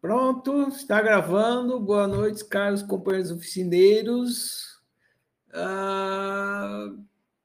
[0.00, 1.80] Pronto, está gravando.
[1.80, 4.80] Boa noite, caros companheiros oficineiros,
[5.52, 6.94] ah,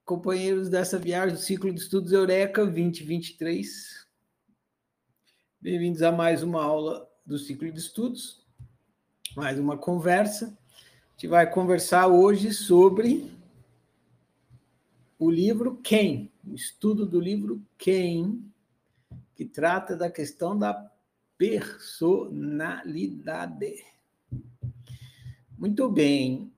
[0.06, 4.06] companheiros dessa viagem do ciclo de estudos Eureka 2023.
[5.60, 8.46] Bem-vindos a mais uma aula do ciclo de estudos,
[9.36, 10.46] mais uma conversa.
[10.46, 13.32] A gente vai conversar hoje sobre
[15.18, 18.46] o livro Quem, o estudo do livro Quem,
[19.34, 20.93] que trata da questão da
[21.38, 23.86] personalidade.
[25.58, 26.54] Muito bem.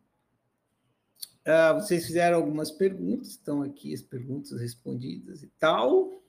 [1.45, 6.23] Uh, vocês fizeram algumas perguntas, estão aqui as perguntas respondidas e tal.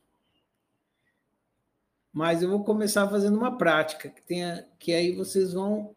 [2.12, 5.94] Mas eu vou começar fazendo uma prática, que, tenha, que aí vocês vão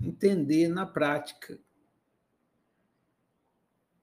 [0.00, 1.58] entender na prática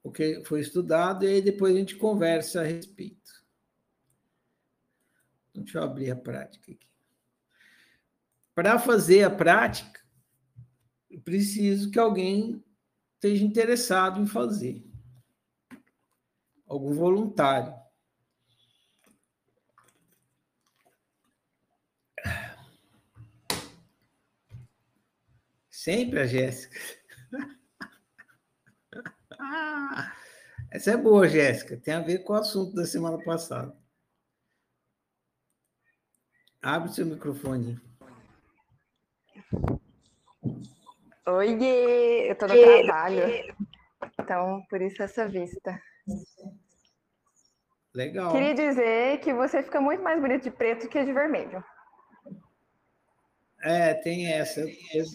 [0.04, 3.44] o que foi estudado, e aí depois a gente conversa a respeito.
[5.49, 6.88] Então, deixa eu abrir a prática aqui.
[8.59, 10.02] Para fazer a prática,
[11.24, 12.62] preciso que alguém
[13.13, 14.85] esteja interessado em fazer.
[16.68, 17.74] Algum voluntário.
[25.70, 26.77] Sempre a Jéssica.
[30.70, 31.77] Essa é boa, Jéssica.
[31.77, 33.74] Tem a ver com o assunto da semana passada.
[36.62, 37.88] Abre seu microfone.
[41.26, 41.58] Oi,
[42.30, 43.55] eu tô no trabalho.
[44.20, 45.82] Então, por isso essa vista.
[47.94, 48.32] Legal.
[48.32, 51.64] Queria dizer que você fica muito mais bonito de preto que de vermelho.
[53.62, 54.62] É, tem essa.
[54.62, 55.05] Eu,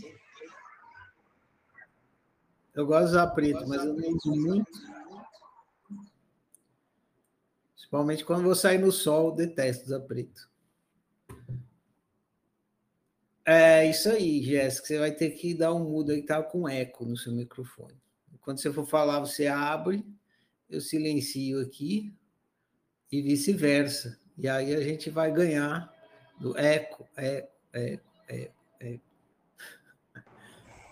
[2.75, 4.71] eu gosto de usar preto, mas eu não uso muito.
[7.73, 10.54] Principalmente quando vou sair no sol, detesto usar preto.
[13.47, 14.87] É isso aí, Jéssica.
[14.87, 18.01] Você vai ter que dar um mudo aí, tá com eco no seu microfone.
[18.41, 20.05] Quando você for falar, você abre,
[20.69, 22.15] eu silencio aqui
[23.13, 24.19] e vice-versa.
[24.37, 25.93] E aí a gente vai ganhar
[26.41, 29.05] do eco, eco, eco, eco, eco.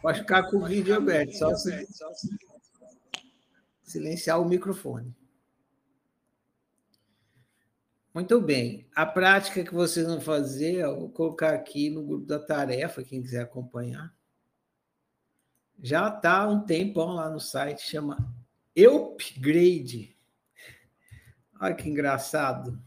[0.00, 1.86] Pode ficar com o vídeo aberto, só se...
[3.82, 5.14] silenciar o microfone.
[8.14, 8.86] Muito bem.
[8.94, 13.22] A prática que vocês vão fazer, eu vou colocar aqui no grupo da tarefa, quem
[13.22, 14.14] quiser acompanhar.
[15.82, 18.32] Já está um tempão lá no site, chama
[18.76, 20.14] Upgrade.
[21.58, 22.78] Olha que engraçado.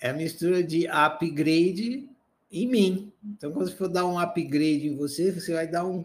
[0.00, 2.08] É a mistura de upgrade
[2.50, 3.12] em mim.
[3.24, 6.04] Então, quando você for dar um upgrade em você, você vai dar um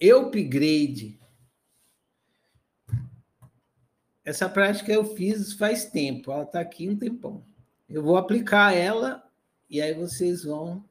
[0.00, 1.18] upgrade.
[4.24, 7.44] Essa prática eu fiz faz tempo, ela está aqui um tempão.
[7.88, 9.22] Eu vou aplicar ela
[9.68, 10.82] e aí vocês vão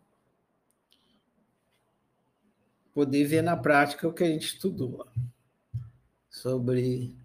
[2.94, 5.07] poder ver na prática o que a gente estudou.
[6.29, 7.16] Sobre.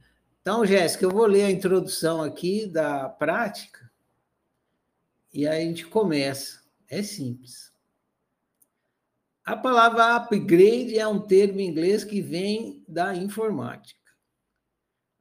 [0.41, 3.91] Então, Jéssica, eu vou ler a introdução aqui da prática
[5.33, 6.63] e aí a gente começa.
[6.89, 7.71] É simples.
[9.45, 14.08] A palavra upgrade é um termo em inglês que vem da informática.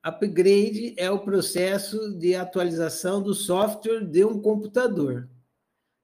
[0.03, 5.29] Upgrade é o processo de atualização do software de um computador.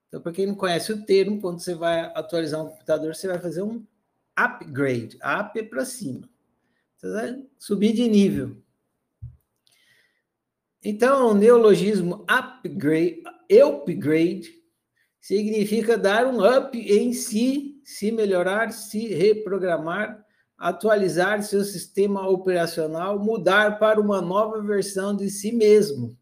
[0.07, 3.39] Então, para quem não conhece o termo, quando você vai atualizar um computador, você vai
[3.39, 3.85] fazer um
[4.35, 5.17] upgrade.
[5.17, 6.29] Up é para cima.
[6.97, 8.57] Você vai subir de nível.
[10.83, 14.53] Então, o neologismo upgrade, upgrade
[15.19, 20.23] significa dar um up em si, se melhorar, se reprogramar,
[20.57, 26.17] atualizar seu sistema operacional, mudar para uma nova versão de si mesmo.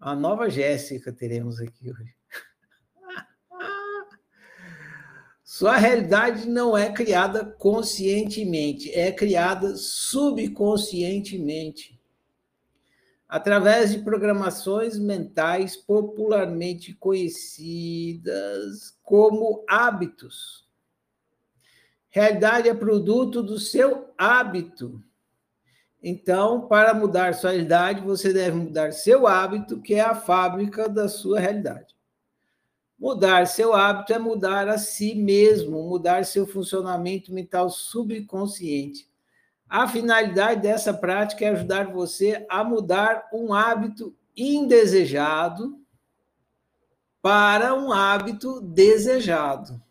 [0.00, 2.16] A nova Jéssica teremos aqui hoje.
[5.42, 11.96] Sua realidade não é criada conscientemente, é criada subconscientemente.
[13.28, 20.65] Através de programações mentais popularmente conhecidas como hábitos
[22.16, 25.02] Realidade é produto do seu hábito.
[26.02, 31.10] Então, para mudar sua realidade, você deve mudar seu hábito, que é a fábrica da
[31.10, 31.94] sua realidade.
[32.98, 39.06] Mudar seu hábito é mudar a si mesmo, mudar seu funcionamento mental subconsciente.
[39.68, 45.78] A finalidade dessa prática é ajudar você a mudar um hábito indesejado
[47.20, 49.84] para um hábito desejado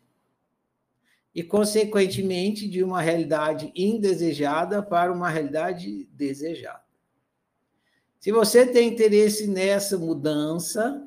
[1.36, 6.82] e, consequentemente, de uma realidade indesejada para uma realidade desejada.
[8.18, 11.06] Se você tem interesse nessa mudança,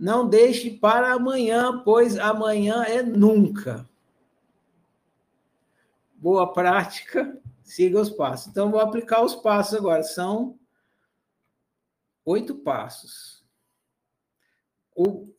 [0.00, 3.86] Não deixe para amanhã, pois amanhã é nunca.
[6.14, 8.46] Boa prática, siga os passos.
[8.46, 10.02] Então, vou aplicar os passos agora.
[10.02, 10.58] São
[12.24, 13.44] oito passos.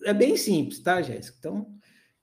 [0.04, 1.38] É bem simples, tá, Jéssica?
[1.40, 1.81] Então,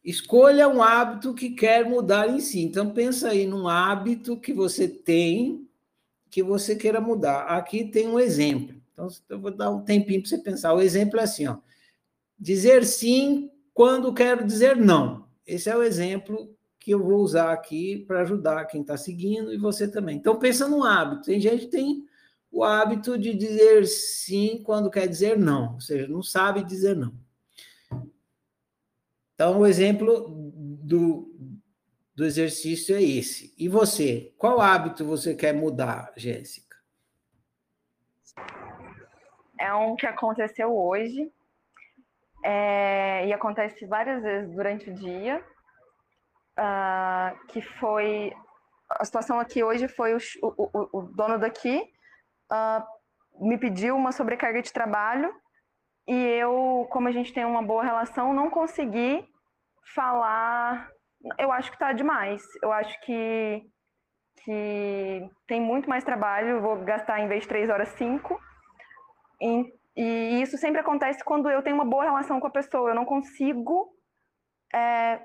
[0.09, 2.61] escolha um hábito que quer mudar em si.
[2.63, 5.69] Então, pensa aí num hábito que você tem
[6.31, 7.43] que você queira mudar.
[7.43, 8.75] Aqui tem um exemplo.
[8.93, 10.73] Então, eu vou dar um tempinho para você pensar.
[10.73, 11.59] O exemplo é assim, ó.
[12.39, 15.27] Dizer sim quando quero dizer não.
[15.47, 19.59] Esse é o exemplo que eu vou usar aqui para ajudar quem está seguindo e
[19.59, 20.17] você também.
[20.17, 21.25] Então, pensa no hábito.
[21.25, 22.05] Tem gente que tem
[22.51, 27.13] o hábito de dizer sim quando quer dizer não, ou seja, não sabe dizer não.
[29.39, 30.27] Então, o exemplo
[30.83, 31.33] do,
[32.13, 33.55] do exercício é esse.
[33.57, 34.35] E você?
[34.37, 36.77] Qual hábito você quer mudar, Jéssica?
[39.61, 41.33] É um que aconteceu hoje
[42.45, 45.41] é, e acontece várias vezes durante o dia,
[46.59, 48.33] uh, que foi
[48.91, 51.89] a situação aqui hoje foi o, o, o dono daqui
[52.51, 55.33] uh, me pediu uma sobrecarga de trabalho
[56.09, 59.29] e eu, como a gente tem uma boa relação, não consegui
[59.95, 60.91] falar.
[61.39, 62.43] Eu acho que está demais.
[62.63, 63.63] Eu acho que,
[64.43, 66.63] que tem muito mais trabalho.
[66.63, 68.41] Vou gastar em vez de três horas cinco.
[69.39, 72.89] E, e isso sempre acontece quando eu tenho uma boa relação com a pessoa.
[72.89, 73.95] Eu não consigo
[74.75, 75.21] é,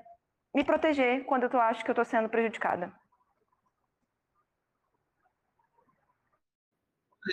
[0.54, 2.92] me proteger quando eu acho que eu estou sendo prejudicada.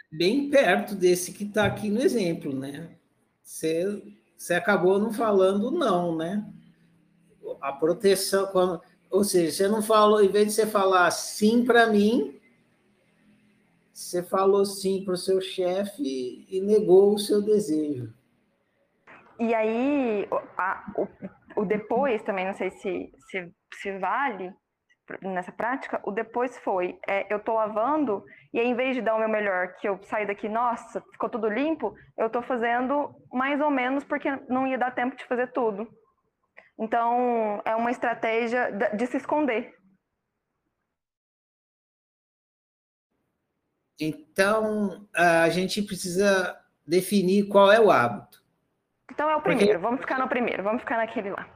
[0.10, 3.01] Bem perto desse que está aqui no exemplo, né?
[3.52, 4.02] Você,
[4.38, 6.50] você acabou não falando não, né?
[7.60, 11.88] A proteção, quando, ou seja, você não falou, em vez de você falar sim para
[11.88, 12.40] mim,
[13.92, 18.14] você falou sim para o seu chefe e negou o seu desejo.
[19.38, 20.26] E aí,
[20.58, 24.54] a, o, o, depois também, não sei se, se, se vale
[25.22, 28.24] nessa prática, o depois foi, é, eu tô lavando
[28.54, 31.50] e em vez de dar o meu melhor, que eu saí daqui, nossa, ficou tudo
[31.50, 35.88] limpo, eu tô fazendo mais ou menos porque não ia dar tempo de fazer tudo.
[36.78, 39.76] Então, é uma estratégia de se esconder.
[44.00, 48.42] Então, a gente precisa definir qual é o hábito.
[49.12, 49.84] Então é o primeiro, Porque...
[49.84, 51.48] vamos ficar no primeiro, vamos ficar naquele lá.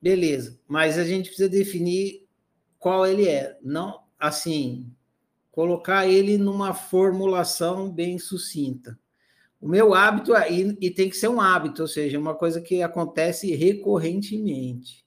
[0.00, 2.26] Beleza, mas a gente precisa definir
[2.78, 3.58] qual ele é.
[3.62, 4.94] Não, assim,
[5.52, 8.98] colocar ele numa formulação bem sucinta.
[9.60, 12.82] O meu hábito, e, e tem que ser um hábito, ou seja, uma coisa que
[12.82, 15.04] acontece recorrentemente.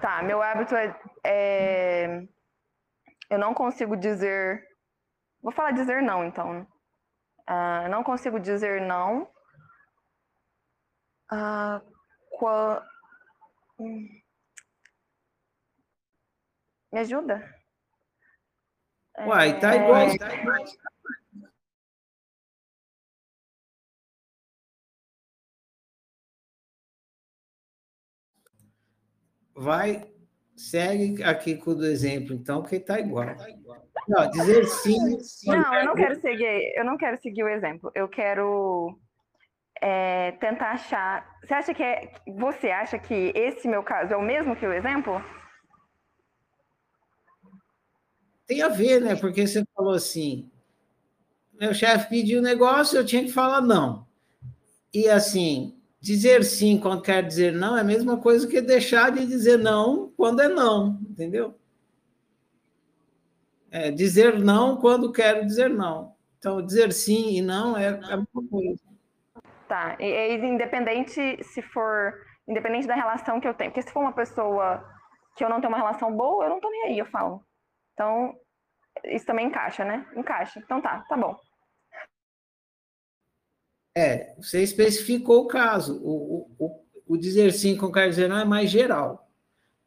[0.00, 2.26] Tá, meu hábito é, é
[3.28, 4.64] eu não consigo dizer.
[5.42, 6.66] Vou falar dizer não, então.
[7.48, 9.28] Uh, não consigo dizer não.
[11.30, 11.95] Uh,
[12.36, 12.82] qual...
[16.92, 17.42] Me ajuda?
[19.18, 19.76] Uai, tá é...
[19.76, 20.18] igual.
[20.18, 20.64] Tá igual.
[29.54, 30.16] Vai
[30.56, 33.26] Segue aqui com o exemplo, então, que está igual.
[34.08, 35.18] Não, dizer sim.
[35.46, 37.92] Não, eu não quero seguir, eu não quero seguir o exemplo.
[37.94, 38.98] Eu quero
[39.80, 41.38] é, tentar achar.
[41.42, 42.12] Você acha que é.
[42.36, 45.22] Você acha que esse meu caso é o mesmo que o exemplo?
[48.46, 49.16] Tem a ver, né?
[49.16, 50.50] Porque você falou assim:
[51.58, 54.06] meu chefe pediu um negócio, eu tinha que falar não.
[54.92, 59.26] E assim, dizer sim quando quer dizer não é a mesma coisa que deixar de
[59.26, 61.54] dizer não quando é não, entendeu?
[63.70, 66.14] É, dizer não quando quero dizer não.
[66.38, 68.85] Então, dizer sim e não é, é a mesma coisa.
[69.68, 72.14] Tá, e, e independente se for,
[72.46, 74.84] independente da relação que eu tenho, porque se for uma pessoa
[75.36, 77.44] que eu não tenho uma relação boa, eu não tô nem aí, eu falo.
[77.92, 78.34] Então,
[79.04, 80.06] isso também encaixa, né?
[80.16, 80.60] Encaixa.
[80.60, 81.36] Então tá, tá bom.
[83.94, 86.00] É, você especificou o caso.
[86.02, 89.28] O, o, o dizer sim com quer dizer não é mais geral.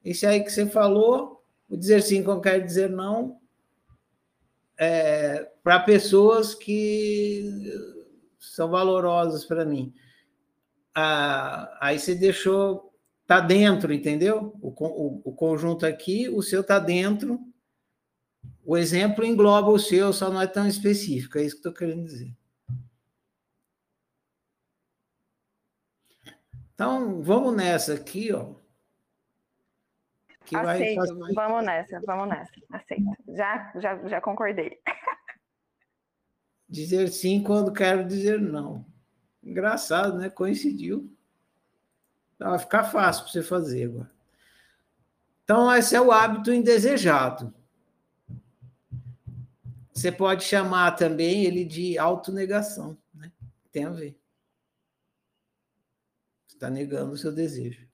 [0.03, 3.39] Esse aí que você falou, o dizer sim com quer dizer não,
[4.77, 7.43] é, para pessoas que
[8.39, 9.93] são valorosas para mim.
[10.95, 12.93] Ah, aí você deixou,
[13.27, 14.57] tá dentro, entendeu?
[14.61, 17.39] O, o, o conjunto aqui, o seu tá dentro.
[18.65, 22.05] O exemplo engloba o seu, só não é tão específico, é isso que estou querendo
[22.05, 22.33] dizer.
[26.73, 28.53] Então, vamos nessa aqui, ó.
[30.45, 32.51] Que Aceito, vai vamos nessa, vamos nessa.
[32.71, 33.03] Aceito.
[33.27, 34.79] Já, já, já concordei.
[36.69, 38.85] Dizer sim quando quero dizer não.
[39.43, 40.29] Engraçado, né?
[40.29, 41.11] Coincidiu.
[42.35, 44.11] Então, vai ficar fácil para você fazer agora.
[45.43, 47.51] Então, esse é o hábito indesejado.
[49.91, 53.31] Você pode chamar também ele de autonegação, né?
[53.71, 54.17] Tem a ver.
[56.47, 57.85] Você está negando o seu desejo.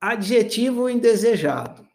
[0.00, 1.88] Adjetivo indesejado.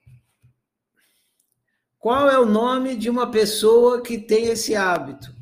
[1.99, 5.35] Qual é o nome de uma pessoa que tem esse hábito?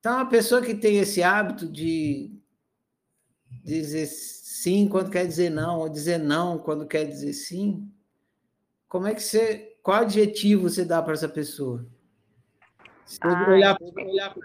[0.00, 2.32] Então, a pessoa que tem esse hábito de
[3.62, 7.92] dizer sim quando quer dizer não, ou dizer não quando quer dizer sim,
[8.88, 9.76] como é que você.
[9.82, 11.86] Qual adjetivo você dá para essa pessoa?
[13.04, 14.42] Você ah, olhar, olhar para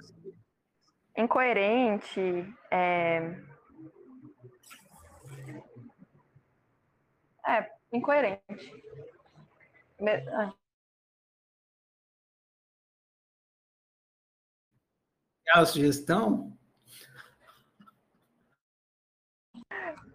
[1.18, 2.54] Incoerente.
[2.70, 3.38] É...
[7.48, 8.42] é, incoerente.
[10.34, 10.54] Ah.
[15.54, 16.58] a sugestão?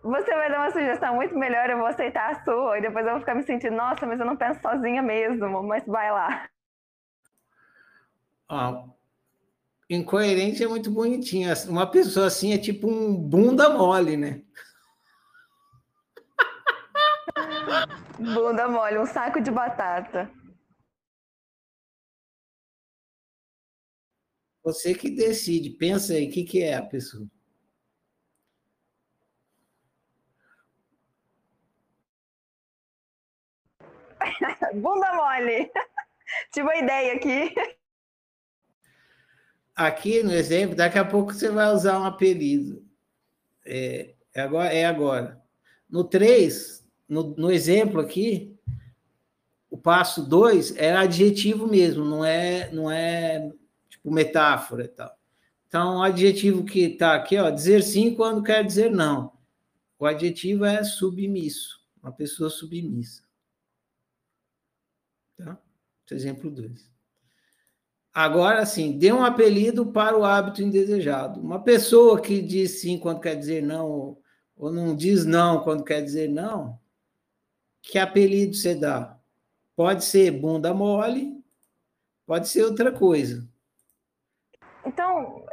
[0.03, 3.13] Você vai dar uma sugestão muito melhor, eu vou aceitar a sua, e depois eu
[3.13, 6.49] vou ficar me sentindo, nossa, mas eu não penso sozinha mesmo, mas vai lá.
[8.49, 8.85] Ah,
[9.91, 11.53] incoerente é muito bonitinho.
[11.69, 14.43] Uma pessoa assim é tipo um bunda mole, né?
[18.19, 20.31] Bunda mole, um saco de batata.
[24.67, 25.71] Você que decide.
[25.71, 27.27] Pensa aí, o que, que é a pessoa?
[34.75, 35.71] Bunda mole.
[36.53, 37.55] Tive uma ideia aqui.
[39.77, 42.85] Aqui no exemplo, daqui a pouco você vai usar um apelido.
[43.65, 44.73] É, é agora.
[44.73, 45.43] É agora.
[45.89, 48.57] No 3, no, no exemplo aqui,
[49.71, 53.53] o passo 2 é adjetivo mesmo, não é, não é
[53.89, 55.17] tipo metáfora e tal.
[55.69, 59.33] Então, o adjetivo que está aqui, ó, dizer sim quando quer dizer não.
[59.99, 63.23] O adjetivo é submisso, uma pessoa submissa.
[65.37, 65.59] Tá?
[66.11, 66.91] Exemplo 2.
[68.15, 71.39] Agora, sim, dê um apelido para o hábito indesejado.
[71.39, 74.17] Uma pessoa que diz sim quando quer dizer não,
[74.57, 76.79] ou não diz não quando quer dizer não,
[77.87, 79.17] que apelido você dá?
[79.77, 81.41] Pode ser bunda mole,
[82.27, 83.49] pode ser outra coisa.
[84.85, 85.45] Então,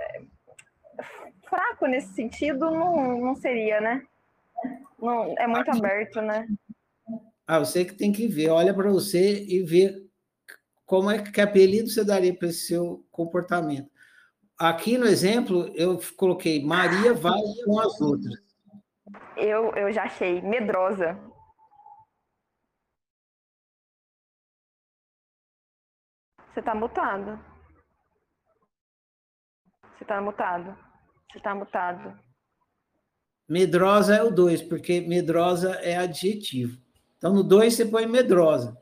[1.47, 4.03] fraco nesse sentido não, não seria, né?
[4.99, 6.47] Não, é muito aberto, né?
[7.45, 10.03] Ah, você que tem que ver, olha para você e vê
[10.85, 13.91] como é que apelido você daria para esse seu comportamento.
[14.57, 18.33] Aqui no exemplo, eu coloquei Maria vai com as outras.
[19.35, 21.19] Eu, eu já achei medrosa.
[26.53, 27.39] Você está mutado.
[29.97, 30.77] Você está mutado.
[31.31, 32.19] Você está mutado.
[33.49, 36.79] Medrosa é o 2, porque medrosa é adjetivo.
[37.17, 38.77] Então, no 2 você põe medrosa.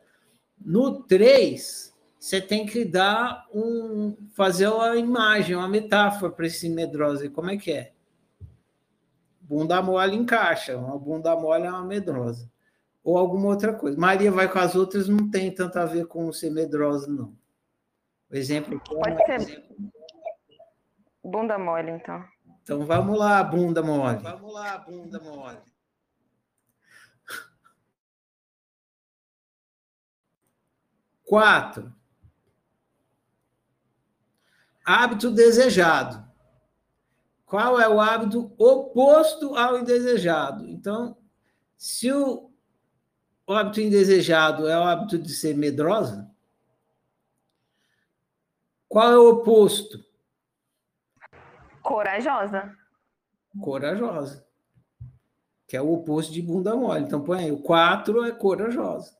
[0.59, 4.17] No 3, você tem que dar um.
[4.33, 7.29] fazer uma imagem, uma metáfora para esse medrosa.
[7.29, 7.93] Como é que é?
[9.39, 10.77] Bunda mole encaixa.
[10.77, 12.51] Uma bunda mole é uma medrosa.
[13.01, 13.97] Ou alguma outra coisa.
[13.97, 17.39] Maria vai com as outras, não tem tanto a ver com ser medrosa, não.
[18.31, 19.41] O exemplo aqui é Pode ser.
[19.41, 20.01] Exemplo
[21.23, 22.23] Bunda mole, então.
[22.63, 24.19] Então vamos lá, bunda mole.
[24.19, 25.59] Vamos lá, bunda mole.
[31.23, 31.93] Quatro.
[34.83, 36.29] Hábito desejado.
[37.45, 40.65] Qual é o hábito oposto ao indesejado?
[40.67, 41.17] Então,
[41.77, 42.50] se o,
[43.45, 46.30] o hábito indesejado é o hábito de ser medrosa,
[48.91, 50.03] qual é o oposto?
[51.81, 52.77] Corajosa.
[53.57, 54.45] Corajosa.
[55.65, 57.05] Que é o oposto de bunda mole.
[57.05, 59.17] Então põe aí, o 4 é corajosa.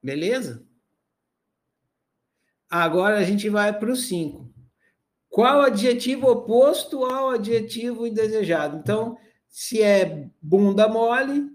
[0.00, 0.64] Beleza?
[2.70, 4.48] Agora a gente vai para o 5.
[5.28, 8.76] Qual adjetivo oposto ao adjetivo indesejado?
[8.76, 11.50] Então, se é bunda mole.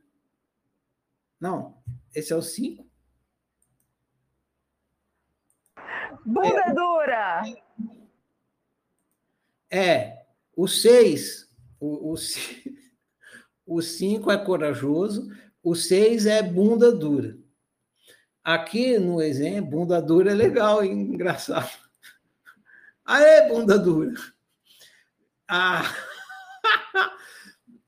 [1.40, 1.78] Não,
[2.14, 2.88] esse é o 5.
[6.26, 7.44] Bunda é, dura!
[9.70, 10.26] É,
[10.56, 11.50] o 6,
[13.66, 15.30] o 5 é corajoso,
[15.64, 17.38] o 6 é bunda dura.
[18.44, 20.94] Aqui no exemplo, bunda dura é legal, hein?
[20.94, 21.70] engraçado.
[23.06, 24.14] Aê, bunda dura!
[25.48, 25.84] Ah,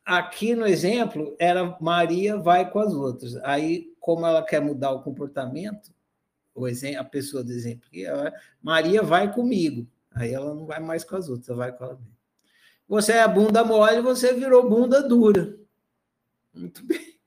[0.10, 3.36] aqui no exemplo era Maria vai com as outras.
[3.44, 5.94] Aí, como ela quer mudar o comportamento,
[6.56, 9.88] o exemplo, a pessoa do exemplo ela, Maria vai comigo.
[10.12, 12.18] Aí ela não vai mais com as outras, vai com ela mesma.
[12.88, 15.56] Você é bunda mole, você virou bunda dura.
[16.52, 17.20] Muito bem.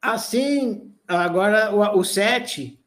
[0.00, 2.80] Assim, agora o 7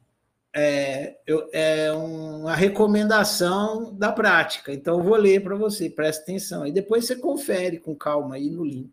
[0.55, 1.17] é,
[1.51, 4.73] é uma recomendação da prática.
[4.73, 6.65] Então, eu vou ler para você, presta atenção.
[6.65, 8.91] E depois você confere com calma aí no link.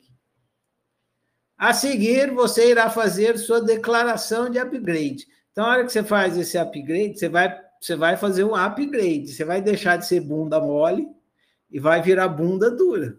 [1.57, 5.27] A seguir, você irá fazer sua declaração de upgrade.
[5.53, 9.29] Então, na hora que você faz esse upgrade, você vai, você vai fazer um upgrade.
[9.29, 11.07] Você vai deixar de ser bunda mole
[11.71, 13.19] e vai virar bunda dura.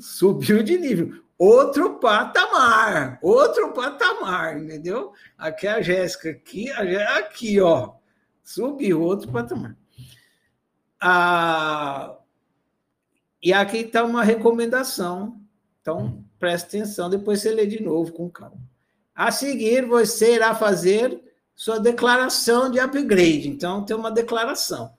[0.00, 1.23] Subiu de nível.
[1.36, 5.12] Outro patamar, outro patamar, entendeu?
[5.36, 7.94] Aqui a Jéssica, aqui, aqui, ó.
[8.42, 9.76] Subiu outro patamar.
[11.00, 12.16] Ah,
[13.42, 15.40] e aqui está uma recomendação.
[15.80, 18.56] Então, preste atenção, depois você lê de novo com calma.
[19.14, 21.22] A seguir, você irá fazer
[21.54, 23.48] sua declaração de upgrade.
[23.48, 24.94] Então, tem uma declaração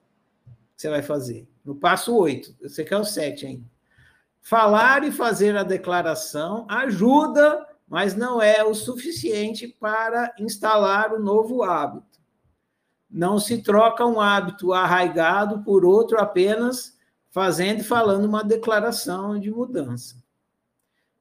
[0.75, 1.47] que você vai fazer.
[1.63, 2.55] No passo 8.
[2.61, 3.74] Você quer o 7 ainda.
[4.47, 11.63] Falar e fazer a declaração ajuda, mas não é o suficiente para instalar o novo
[11.63, 12.19] hábito.
[13.09, 16.95] Não se troca um hábito arraigado por outro apenas
[17.31, 20.23] fazendo e falando uma declaração de mudança.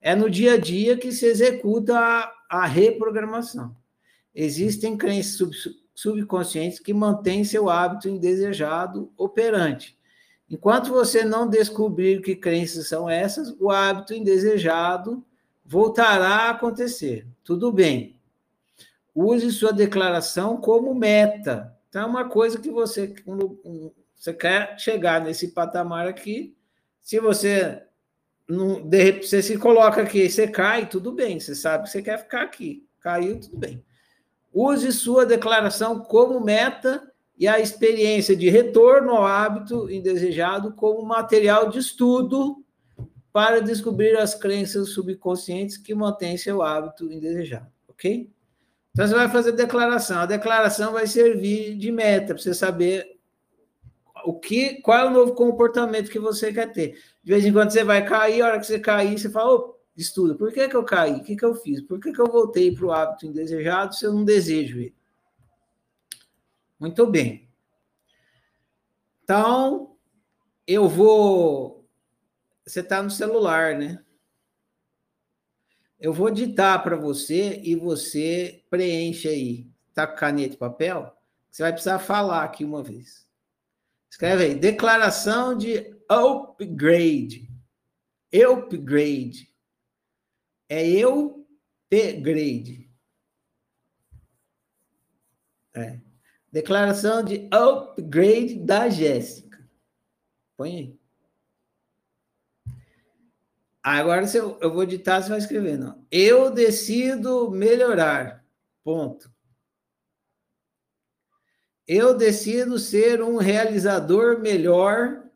[0.03, 3.75] É no dia a dia que se executa a, a reprogramação.
[4.35, 5.55] Existem crenças sub,
[5.95, 9.99] subconscientes que mantêm seu hábito indesejado operante.
[10.51, 15.25] Enquanto você não descobrir que crenças são essas, o hábito indesejado
[15.65, 17.27] voltará a acontecer.
[17.43, 18.17] Tudo bem.
[19.15, 21.75] Use sua declaração como meta.
[21.89, 23.15] Então, é uma coisa que você,
[24.15, 26.55] você quer chegar nesse patamar aqui.
[27.01, 27.83] Se você
[28.49, 32.19] não, de você se coloca aqui, você cai, tudo bem, você sabe que você quer
[32.19, 32.87] ficar aqui.
[33.01, 33.83] Caiu, tudo bem.
[34.53, 41.69] Use sua declaração como meta e a experiência de retorno ao hábito indesejado como material
[41.69, 42.65] de estudo
[43.33, 48.31] para descobrir as crenças subconscientes que mantêm seu hábito indesejado, ok?
[48.93, 50.19] Então você vai fazer declaração.
[50.19, 53.19] A declaração vai servir de meta para você saber
[54.25, 56.97] o que, qual é o novo comportamento que você quer ter.
[57.23, 59.75] De vez em quando você vai cair, a hora que você cair, você fala, oh,
[59.97, 61.15] estuda, por que, que eu caí?
[61.15, 61.81] O que, que eu fiz?
[61.83, 64.95] Por que, que eu voltei para o hábito indesejado se eu não desejo ele?
[66.79, 67.49] Muito bem.
[69.23, 69.97] Então,
[70.67, 71.89] eu vou.
[72.67, 74.05] Você está no celular, né?
[75.99, 79.71] Eu vou ditar para você e você preenche aí.
[79.95, 81.17] Tá com caneta e papel?
[81.51, 83.27] Você vai precisar falar aqui uma vez.
[84.11, 87.51] Escreve aí, declaração de upgrade.
[88.33, 89.49] Upgrade.
[90.69, 91.47] É eu
[91.91, 92.91] upgrade.
[95.75, 96.01] É.
[96.55, 99.69] Declaração de upgrade da Jéssica.
[100.57, 101.01] Põe aí.
[103.83, 104.25] Agora
[104.61, 105.77] eu vou ditar, você vai escrever.
[105.77, 106.07] Não.
[106.13, 108.47] Eu decido melhorar.
[108.85, 109.35] Ponto.
[111.89, 115.29] Eu decido ser um realizador melhor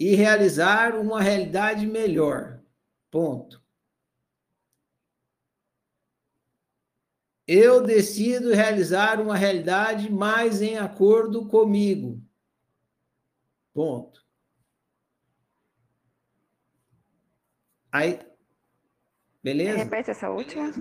[0.00, 2.60] e realizar uma realidade melhor.
[3.08, 3.64] Ponto.
[7.46, 12.20] Eu decido realizar uma realidade mais em acordo comigo.
[13.72, 14.24] Ponto.
[17.92, 18.18] Aí,
[19.42, 19.78] beleza?
[19.78, 20.72] Repete essa última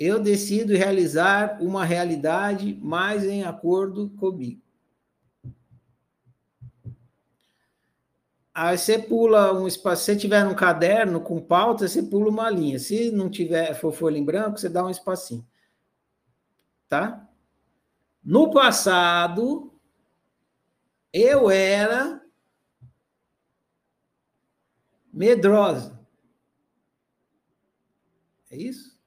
[0.00, 4.62] eu decido realizar uma realidade mais em acordo comigo.
[8.54, 10.04] Aí você pula um espaço.
[10.04, 12.78] Se você tiver um caderno com pauta, você pula uma linha.
[12.78, 15.46] Se não tiver for folha em branco, você dá um espacinho.
[16.90, 17.24] Tá?
[18.20, 19.72] No passado,
[21.12, 22.20] eu era
[25.12, 26.04] medrosa.
[28.50, 29.00] É isso?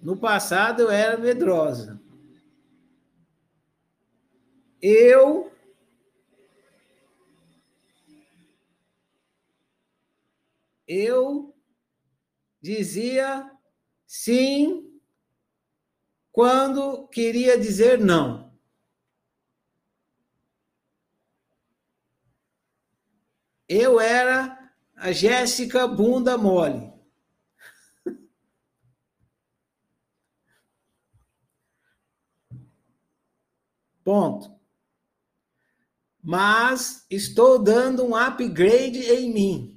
[0.00, 2.00] No passado eu era medrosa.
[4.80, 5.52] Eu
[10.88, 11.54] eu
[12.58, 13.59] dizia
[14.10, 15.00] sim
[16.32, 18.50] quando queria dizer não.
[23.68, 24.58] Eu era
[24.96, 26.92] a Jéssica bunda mole.
[34.02, 34.58] Ponto.
[36.20, 39.69] Mas estou dando um upgrade em mim.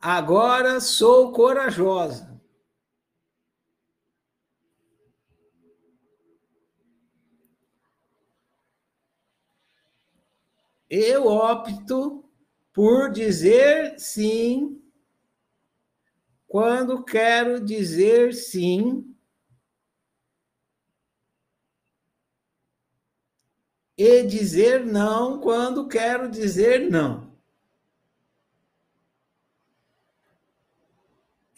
[0.00, 2.40] Agora sou corajosa.
[10.88, 12.24] Eu opto
[12.72, 14.82] por dizer sim
[16.48, 19.14] quando quero dizer sim.
[23.98, 27.29] E dizer não quando quero dizer não.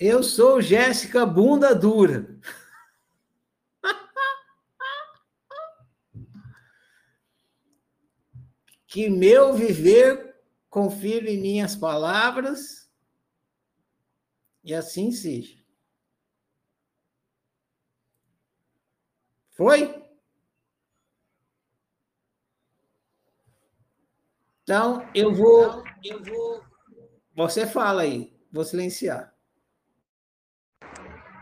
[0.05, 2.37] Eu sou Jéssica Bunda Dura.
[8.89, 10.35] que meu viver
[10.69, 12.91] confira em minhas palavras
[14.65, 15.63] e assim seja.
[19.53, 20.03] Foi?
[24.65, 26.65] Então, eu vou, eu vou.
[27.37, 29.32] Você fala aí, vou silenciar.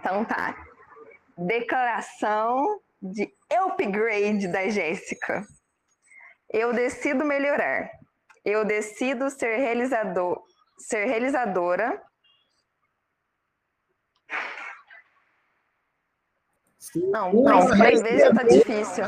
[0.01, 0.57] Então tá.
[1.37, 5.45] Declaração de upgrade da Jéssica.
[6.49, 7.91] Eu decido melhorar.
[8.45, 10.43] Eu decido ser realizador,
[10.79, 12.03] ser realizadora.
[16.97, 19.05] Não, não, três vezes já tá difícil.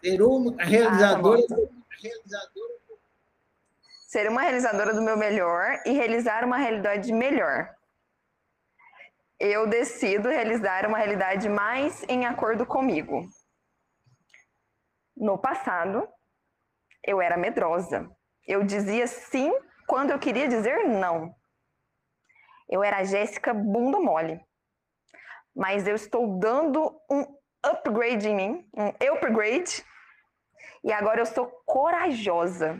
[0.00, 1.42] Ser uma realizadora.
[1.42, 2.36] Ah, tá
[4.06, 7.75] ser uma realizadora do meu melhor e realizar uma realidade melhor.
[9.38, 13.22] Eu decido realizar uma realidade mais em acordo comigo.
[15.14, 16.08] No passado,
[17.04, 18.08] eu era medrosa.
[18.46, 19.52] Eu dizia sim
[19.86, 21.34] quando eu queria dizer não.
[22.68, 24.40] Eu era a Jéssica bunda mole.
[25.54, 27.24] Mas eu estou dando um
[27.62, 29.84] upgrade em mim, um upgrade,
[30.82, 32.78] e agora eu sou corajosa.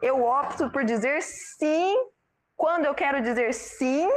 [0.00, 1.94] Eu opto por dizer sim
[2.56, 4.08] quando eu quero dizer sim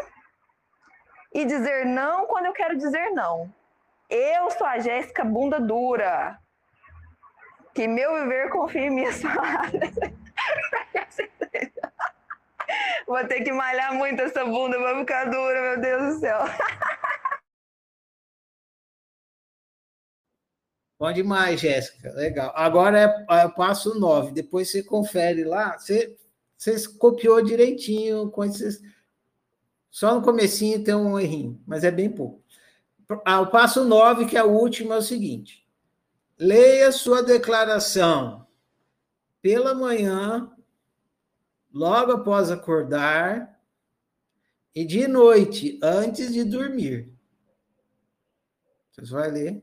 [1.34, 3.54] e dizer não quando eu quero dizer não.
[4.10, 6.38] Eu sou a Jéssica bunda dura
[7.74, 9.92] que meu viver confie em minhas palavras.
[13.08, 16.40] Vou ter que malhar muito essa bunda, vai ficar dura, meu Deus do céu.
[21.02, 22.12] Bom demais, Jéssica.
[22.14, 22.54] Legal.
[22.56, 24.34] Agora é, é o passo 9.
[24.34, 25.76] Depois você confere lá.
[25.76, 26.16] Você,
[26.56, 28.30] você copiou direitinho.
[28.30, 28.80] Com esses...
[29.92, 32.42] Só no comecinho tem um errinho, mas é bem pouco.
[33.26, 35.68] Ah, o passo 9, que é o último, é o seguinte.
[36.40, 38.48] Leia sua declaração
[39.42, 40.50] pela manhã,
[41.74, 43.60] logo após acordar,
[44.74, 47.14] e de noite, antes de dormir.
[48.92, 49.62] Você vai ler.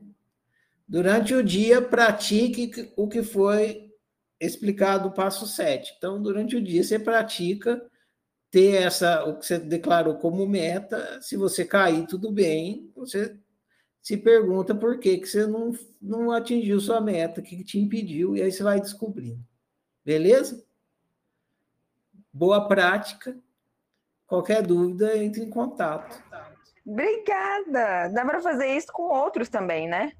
[0.87, 3.91] Durante o dia, pratique o que foi
[4.39, 5.95] explicado no passo 7.
[5.97, 7.88] Então, durante o dia, você pratica
[8.51, 11.21] ter essa, o que você declarou como meta.
[11.21, 13.37] Se você cair, tudo bem, você
[14.01, 17.79] se pergunta por que, que você não, não atingiu sua meta, o que, que te
[17.79, 19.43] impediu, e aí você vai descobrindo.
[20.03, 20.63] Beleza?
[22.33, 23.37] Boa prática.
[24.25, 26.23] Qualquer dúvida, entre em contato.
[26.85, 28.07] Obrigada!
[28.09, 30.13] Dá para fazer isso com outros também, né?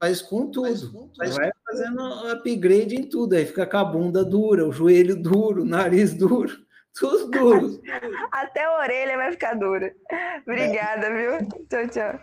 [0.00, 0.66] Faz com tudo.
[0.66, 1.36] Faz com tudo.
[1.36, 3.34] Vai fazendo upgrade em tudo.
[3.34, 6.64] Aí fica com a bunda dura, o joelho duro, o nariz duro.
[8.30, 9.94] Até a orelha vai ficar dura.
[10.42, 11.38] Obrigada, é.
[11.38, 11.48] viu?
[11.68, 12.20] Tchau, tchau.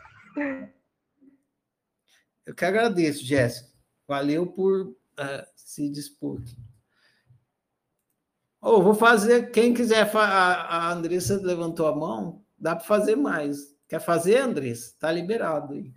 [2.45, 3.69] Eu que agradeço, Jéssica.
[4.07, 6.41] Valeu por uh, se dispor.
[8.61, 9.51] Oh, vou fazer.
[9.51, 13.75] Quem quiser, a, a Andressa levantou a mão, dá para fazer mais.
[13.87, 14.87] Quer fazer, Andressa?
[14.87, 15.93] Está liberado aí.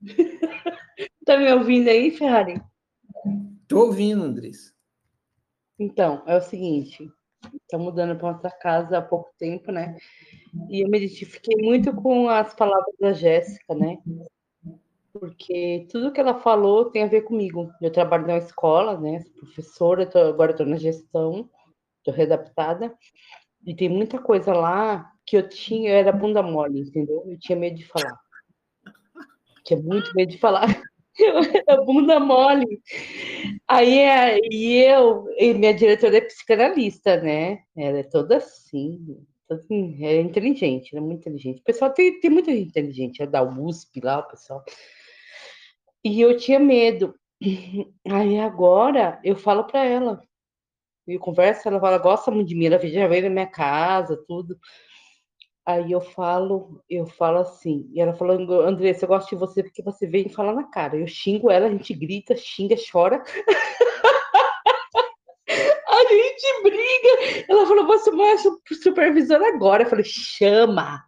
[1.24, 2.60] tá me ouvindo aí, Ferrari?
[3.68, 4.74] Tô ouvindo, Andrés.
[5.78, 7.10] Então, é o seguinte,
[7.68, 9.96] tá mudando para nossa casa há pouco tempo, né?
[10.70, 13.98] E eu me identifiquei muito com as palavras da Jéssica, né?
[15.12, 17.70] Porque tudo que ela falou tem a ver comigo.
[17.80, 19.20] Eu trabalho na escola, né?
[19.20, 21.48] Sou professora, tô, agora estou na gestão,
[21.98, 22.96] estou readaptada.
[23.64, 27.24] E tem muita coisa lá que eu tinha, eu era bunda mole, entendeu?
[27.26, 28.16] Eu tinha medo de falar
[29.66, 30.80] tinha muito medo de falar.
[31.68, 32.80] a bunda mole.
[33.68, 37.60] Aí é, e eu, e minha diretora é psicanalista, né?
[37.76, 41.60] Ela é toda assim, toda, assim, é inteligente, é muito inteligente.
[41.60, 44.64] O pessoal tem, tem muita gente inteligente, é da USP lá, o pessoal.
[46.04, 47.14] E eu tinha medo.
[48.08, 50.20] Aí agora eu falo para ela.
[51.06, 54.58] Eu converso, ela fala, gosta muito de mim, ela já veio na minha casa, tudo.
[55.66, 59.82] Aí eu falo, eu falo assim, e ela falou, Andressa, eu gosto de você porque
[59.82, 60.96] você vem falar na cara.
[60.96, 63.20] Eu xingo ela, a gente grita, xinga, chora.
[65.88, 67.44] a gente briga.
[67.48, 68.36] Ela falou, você é
[68.76, 69.82] supervisora agora.
[69.82, 71.04] Eu falei, chama,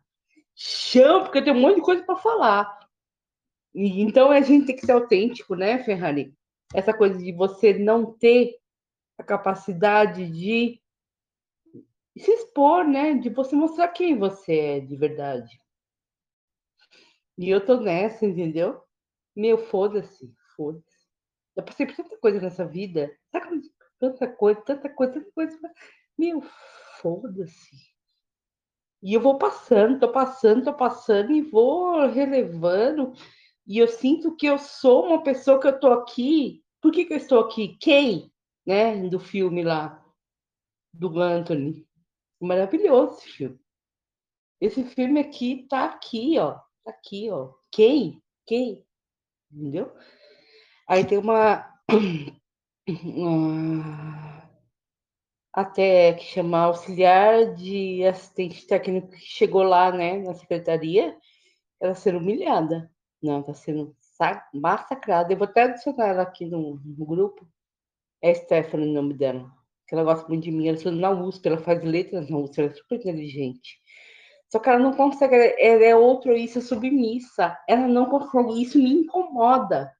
[0.56, 2.80] chama, porque eu tenho um monte de coisa para falar.
[3.72, 6.34] E, então a gente tem que ser autêntico, né, Ferrari?
[6.74, 8.56] Essa coisa de você não ter
[9.16, 10.80] a capacidade de
[12.18, 13.14] se expor, né?
[13.14, 15.60] De você mostrar quem você é de verdade.
[17.36, 18.82] E eu tô nessa, entendeu?
[19.34, 21.08] Meu, foda-se, foda-se.
[21.56, 23.10] Eu passei por tanta coisa nessa vida,
[23.98, 25.58] tanta coisa, tanta coisa, tanta coisa.
[26.16, 26.42] Meu,
[27.00, 27.98] foda-se.
[29.02, 33.12] E eu vou passando, tô passando, tô passando e vou relevando.
[33.66, 36.64] E eu sinto que eu sou uma pessoa que eu tô aqui.
[36.80, 37.76] Por que, que eu estou aqui?
[37.80, 38.32] Quem,
[38.66, 39.08] né?
[39.08, 40.04] Do filme lá,
[40.92, 41.87] do Anthony.
[42.40, 43.60] Maravilhoso esse filme.
[44.60, 46.54] Esse filme aqui tá aqui, ó.
[46.84, 47.52] Tá aqui, ó.
[47.70, 48.22] Quem?
[48.46, 48.84] Quem?
[49.50, 49.92] Entendeu?
[50.88, 51.68] Aí tem uma.
[55.52, 61.16] até que chama auxiliar de assistente técnico que chegou lá, né, na secretaria,
[61.80, 62.90] ela sendo humilhada.
[63.22, 63.96] Não, tá sendo
[64.54, 65.32] massacrada.
[65.32, 67.48] Eu vou até adicionar ela aqui no, no grupo.
[68.22, 69.57] É Stephanie o nome dela
[69.88, 72.60] que ela gosta muito de mim, ela estuda na USP, ela faz letras na USP,
[72.60, 73.78] ela é super inteligente.
[74.52, 77.56] Só que ela não consegue, ela é outro isso, é submissa.
[77.66, 79.90] Ela não consegue, isso me incomoda.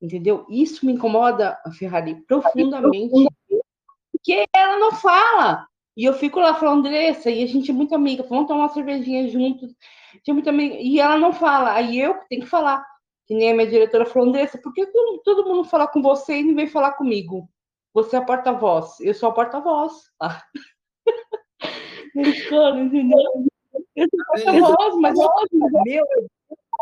[0.00, 0.44] Entendeu?
[0.50, 3.28] Isso me incomoda, Ferrari, profundamente.
[4.10, 5.66] Porque ela não fala.
[5.96, 8.68] E eu fico lá falando, Andressa, e a gente é muito amiga, vamos tomar uma
[8.72, 9.72] cervejinha juntos.
[10.26, 11.74] É muito amiga, e ela não fala.
[11.74, 12.84] Aí eu tenho que falar.
[13.26, 14.84] Que nem a minha diretora falou, Andressa, por que
[15.24, 17.48] todo mundo fala com você e não vem falar comigo?
[17.94, 19.92] Você é a porta-voz, eu sou a porta-voz.
[20.20, 20.42] Ah.
[22.14, 23.18] Entendeu?
[23.94, 25.14] Eu sou a porta-voz, mas
[25.84, 26.04] meu,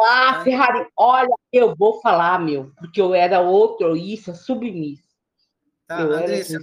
[0.07, 5.11] ah, Ferrari, olha, eu vou falar, meu, porque eu era outro, isso, submisso.
[5.87, 6.59] Tá, eu Andressa,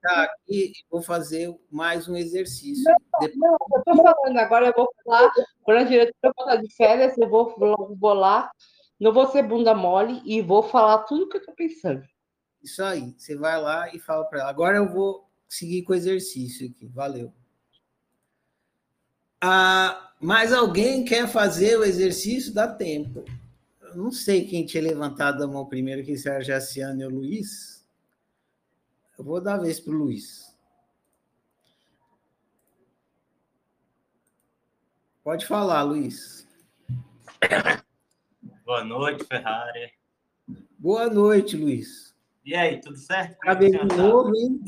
[0.00, 2.84] tá aqui e vou fazer mais um exercício.
[2.84, 3.36] Não, Depois...
[3.36, 5.32] não, eu tô falando, agora eu vou falar,
[5.64, 8.50] quando a diretora falar de férias, eu vou, vou lá,
[9.00, 12.02] não vou ser bunda mole e vou falar tudo o que eu tô pensando.
[12.62, 13.14] Isso aí.
[13.16, 14.50] Você vai lá e fala para ela.
[14.50, 16.86] Agora eu vou seguir com o exercício aqui.
[16.86, 17.32] Valeu.
[19.40, 22.54] Ah, mais alguém quer fazer o exercício?
[22.54, 23.24] Dá tempo.
[23.80, 27.84] Eu não sei quem tinha levantado a mão primeiro, que se era Jaciane ou Luiz.
[29.18, 30.56] Eu vou dar a vez para o Luiz.
[35.22, 36.48] Pode falar, Luiz.
[38.64, 39.92] Boa noite, Ferrari.
[40.78, 42.11] Boa noite, Luiz.
[42.44, 43.34] E aí, tudo certo?
[43.34, 44.60] Acabei de novo, hein?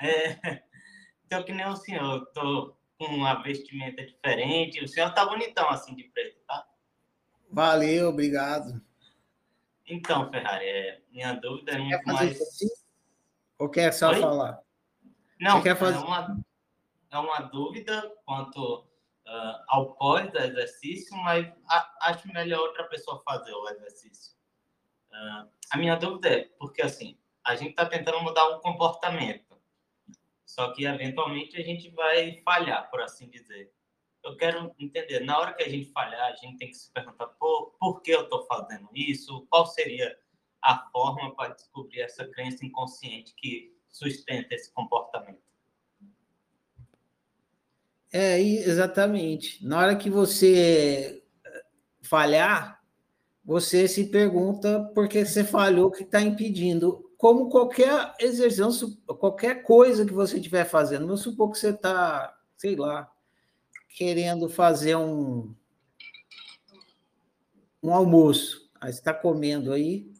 [0.00, 0.62] É,
[1.24, 4.82] então, que nem o senhor, eu tô com uma vestimenta diferente.
[4.82, 6.66] O senhor tá bonitão assim de preto, tá?
[7.50, 8.82] Valeu, obrigado.
[9.86, 12.40] Então, Ferrari, é, minha dúvida é muito mais.
[12.40, 12.68] Assim?
[13.58, 14.20] Ou quer só Oi?
[14.20, 14.60] falar?
[15.40, 15.98] Não, quer fazer...
[15.98, 16.44] é, uma,
[17.12, 18.80] é uma dúvida quanto
[19.26, 24.34] uh, ao pós do exercício, mas a, acho melhor outra pessoa fazer o exercício.
[25.14, 29.56] Uh, a minha dúvida é, porque assim, a gente está tentando mudar um comportamento,
[30.44, 33.72] só que eventualmente a gente vai falhar, por assim dizer.
[34.24, 37.26] Eu quero entender, na hora que a gente falhar, a gente tem que se perguntar
[37.28, 40.16] por, por que eu estou fazendo isso, qual seria
[40.62, 45.42] a forma para descobrir essa crença inconsciente que sustenta esse comportamento.
[48.10, 49.64] É, exatamente.
[49.66, 51.22] Na hora que você
[52.00, 52.83] falhar,
[53.44, 57.10] você se pergunta por que você falhou, o que está impedindo.
[57.18, 62.74] Como qualquer exercício, qualquer coisa que você estiver fazendo, vamos supor que você está, sei
[62.74, 63.10] lá,
[63.88, 65.54] querendo fazer um,
[67.82, 70.10] um almoço, aí você está comendo aí,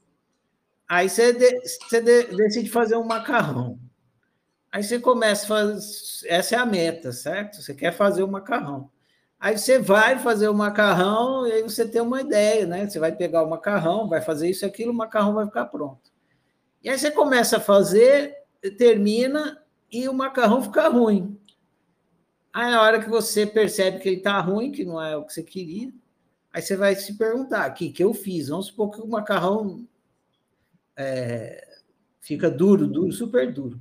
[0.89, 3.79] aí você, de, você de, decide fazer um macarrão.
[4.71, 7.63] Aí você começa fazer, essa é a meta, certo?
[7.63, 8.91] Você quer fazer o um macarrão.
[9.45, 12.89] Aí você vai fazer o macarrão e aí você tem uma ideia, né?
[12.89, 16.11] Você vai pegar o macarrão, vai fazer isso e aquilo, o macarrão vai ficar pronto.
[16.83, 18.35] E aí você começa a fazer,
[18.79, 21.39] termina e o macarrão fica ruim.
[22.55, 25.35] Aí na hora que você percebe que ele está ruim, que não é o que
[25.35, 25.93] você queria,
[26.51, 28.49] aí você vai se perguntar, o que, que eu fiz?
[28.49, 29.87] Vamos supor que o macarrão
[30.97, 31.69] é,
[32.19, 33.79] fica duro, duro, super duro.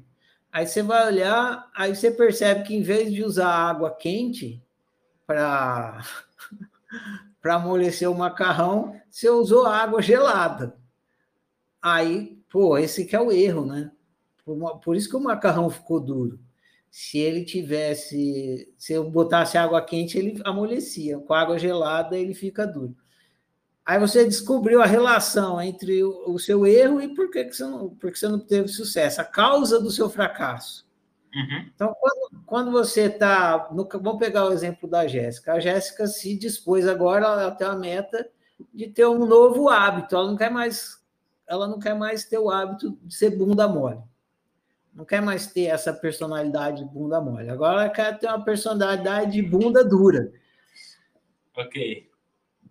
[0.51, 4.61] Aí você vai olhar, aí você percebe que em vez de usar água quente,
[5.25, 6.03] para
[7.43, 10.77] amolecer o macarrão, você usou água gelada.
[11.81, 13.91] Aí, pô, esse que é o erro, né?
[14.45, 16.39] Por, por isso que o macarrão ficou duro.
[16.89, 21.17] Se ele tivesse, se eu botasse água quente, ele amolecia.
[21.19, 22.95] Com água gelada, ele fica duro.
[23.85, 27.65] Aí você descobriu a relação entre o, o seu erro e por que, que você
[27.65, 30.85] não, porque você não teve sucesso, a causa do seu fracasso.
[31.35, 31.69] Uhum.
[31.73, 33.57] Então, quando, quando você está.
[33.57, 35.53] Vamos pegar o exemplo da Jéssica.
[35.53, 38.29] A Jéssica se dispôs agora, ela tem a meta
[38.73, 40.15] de ter um novo hábito.
[40.15, 41.03] Ela não quer mais,
[41.47, 43.99] ela não quer mais ter o hábito de ser bunda mole.
[44.93, 47.49] Não quer mais ter essa personalidade de bunda mole.
[47.49, 50.31] Agora ela quer ter uma personalidade de bunda dura.
[51.57, 52.09] Ok.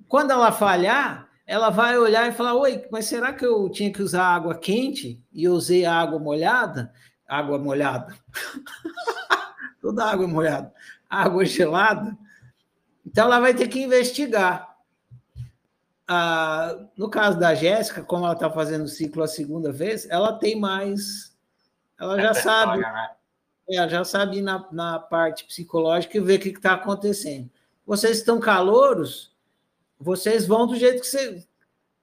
[0.06, 4.02] Quando ela falhar, ela vai olhar e falar: Oi, mas será que eu tinha que
[4.02, 6.92] usar água quente e usei água molhada?
[7.32, 8.14] Água molhada.
[9.80, 10.70] Toda água molhada.
[11.08, 12.14] Água gelada.
[13.06, 14.76] Então ela vai ter que investigar.
[16.06, 20.38] Ah, no caso da Jéssica, como ela está fazendo o ciclo a segunda vez, ela
[20.38, 21.34] tem mais.
[21.98, 22.82] Ela já sabe.
[22.82, 23.10] Né?
[23.70, 27.50] Ela já sabe na, na parte psicológica e ver o que está acontecendo.
[27.86, 29.34] Vocês estão calouros,
[29.98, 31.42] vocês vão do jeito que você.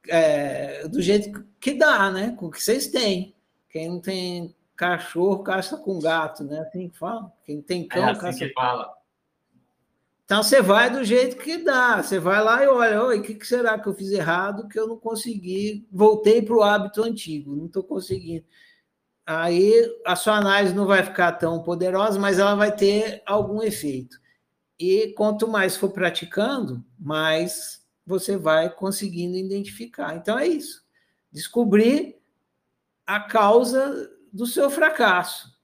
[0.08, 2.36] É, do jeito que dá, né?
[2.36, 3.36] Com o que vocês têm.
[3.70, 6.62] Quem não tem cachorro caça com gato, né?
[6.62, 7.30] Assim que fala.
[7.46, 8.40] Quem tem cão é assim caça.
[8.40, 8.94] Que fala.
[10.24, 12.02] Então você vai do jeito que dá.
[12.02, 14.88] Você vai lá e olha, o que, que será que eu fiz errado que eu
[14.88, 15.86] não consegui?
[15.92, 18.46] Voltei para o hábito antigo, não estou conseguindo.
[19.26, 19.74] Aí
[20.06, 24.18] a sua análise não vai ficar tão poderosa, mas ela vai ter algum efeito.
[24.80, 30.16] E quanto mais for praticando, mais você vai conseguindo identificar.
[30.16, 30.86] Então é isso.
[31.32, 32.18] Descobrir
[33.06, 35.58] a causa do seu fracasso.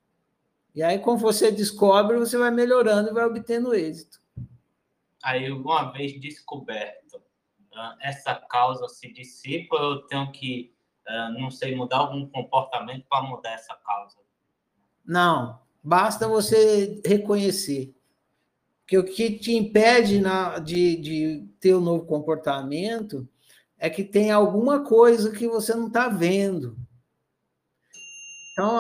[0.74, 4.20] E aí, quando você descobre, você vai melhorando e vai obtendo êxito.
[5.24, 7.22] Aí, uma vez descoberto,
[8.02, 10.74] essa causa se dissipa, eu tenho que,
[11.40, 14.18] não sei, mudar algum comportamento para mudar essa causa?
[15.06, 17.96] Não, basta você reconhecer
[18.88, 23.28] que o que te impede na, de, de ter um novo comportamento
[23.78, 26.78] é que tem alguma coisa que você não está vendo.
[28.56, 28.78] Então,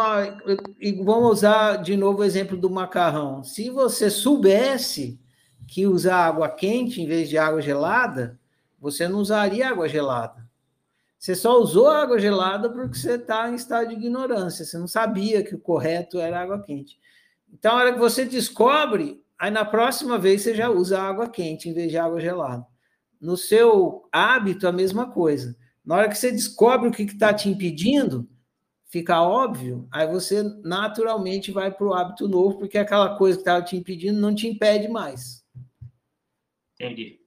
[1.03, 3.43] vamos usar de novo o exemplo do macarrão.
[3.43, 5.19] Se você soubesse
[5.67, 8.39] que usar água quente em vez de água gelada,
[8.79, 10.47] você não usaria água gelada.
[11.19, 14.63] Você só usou água gelada porque você está em estado de ignorância.
[14.63, 16.97] Você não sabia que o correto era água quente.
[17.51, 21.69] Então, a hora que você descobre, Aí na próxima vez você já usa água quente
[21.69, 22.65] em vez de água gelada.
[23.19, 25.55] No seu hábito, a mesma coisa.
[25.83, 28.27] Na hora que você descobre o que está te impedindo,
[28.95, 33.61] fica óbvio, aí você naturalmente vai para o hábito novo, porque aquela coisa que estava
[33.61, 35.45] te impedindo não te impede mais.
[36.75, 37.19] Entendi.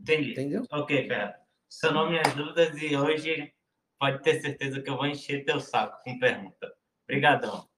[0.00, 0.30] Entendi.
[0.30, 0.66] Entendeu?
[0.72, 1.34] Ok, Ferro.
[1.68, 3.52] Sanou minhas dúvidas e hoje
[3.98, 6.72] pode ter certeza que eu vou encher teu saco com pergunta.
[7.04, 7.68] Obrigadão.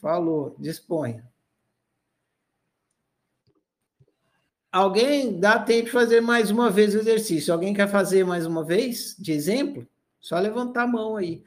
[0.00, 1.24] Falou, disponha.
[4.72, 7.54] Alguém dá tempo de fazer mais uma vez o exercício?
[7.54, 9.86] Alguém quer fazer mais uma vez, de exemplo?
[10.20, 11.44] Só levantar a mão aí.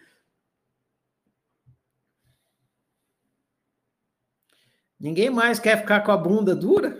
[4.99, 6.99] Ninguém mais quer ficar com a bunda dura?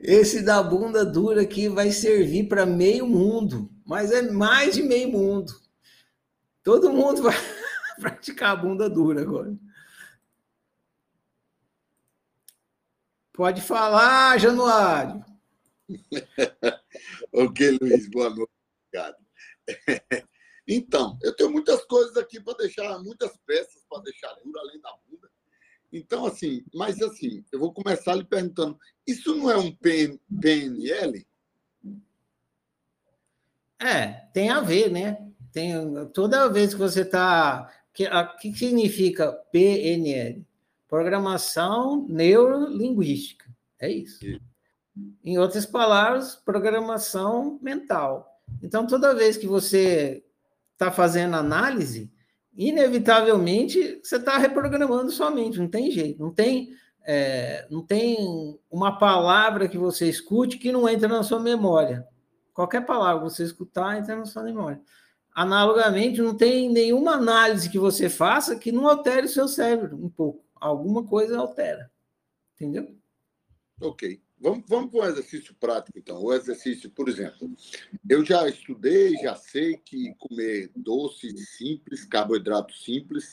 [0.00, 5.10] Esse da bunda dura aqui vai servir para meio mundo, mas é mais de meio
[5.10, 5.52] mundo.
[6.62, 7.34] Todo mundo vai
[8.00, 9.54] praticar a bunda dura agora.
[13.32, 15.22] Pode falar, Januário.
[17.32, 18.50] ok, Luiz, boa noite.
[18.88, 19.16] Obrigado.
[20.66, 24.92] Então, eu tenho muitas coisas aqui para deixar, muitas peças para deixar dura, além da
[25.08, 25.30] bunda.
[25.92, 31.26] Então, assim, mas assim, eu vou começar lhe perguntando: isso não é um PNL?
[33.78, 35.30] É, tem a ver, né?
[35.52, 35.72] Tem,
[36.12, 37.72] toda vez que você está.
[37.90, 40.44] O que, que significa PNL?
[40.88, 43.46] Programação neurolinguística.
[43.78, 44.18] É isso.
[45.24, 48.42] Em outras palavras, programação mental.
[48.62, 50.25] Então, toda vez que você
[50.76, 52.12] está fazendo análise,
[52.54, 56.70] inevitavelmente você está reprogramando sua mente, não tem jeito, não tem,
[57.04, 62.06] é, não tem uma palavra que você escute que não entra na sua memória.
[62.52, 64.80] Qualquer palavra que você escutar entra na sua memória.
[65.34, 70.08] Analogamente, não tem nenhuma análise que você faça que não altere o seu cérebro um
[70.08, 71.90] pouco alguma coisa altera.
[72.54, 72.94] Entendeu?
[73.80, 74.20] Ok.
[74.38, 76.22] Vamos, vamos para um exercício prático, então.
[76.22, 77.50] O exercício, por exemplo,
[78.08, 83.32] eu já estudei, já sei que comer doce simples, carboidrato simples,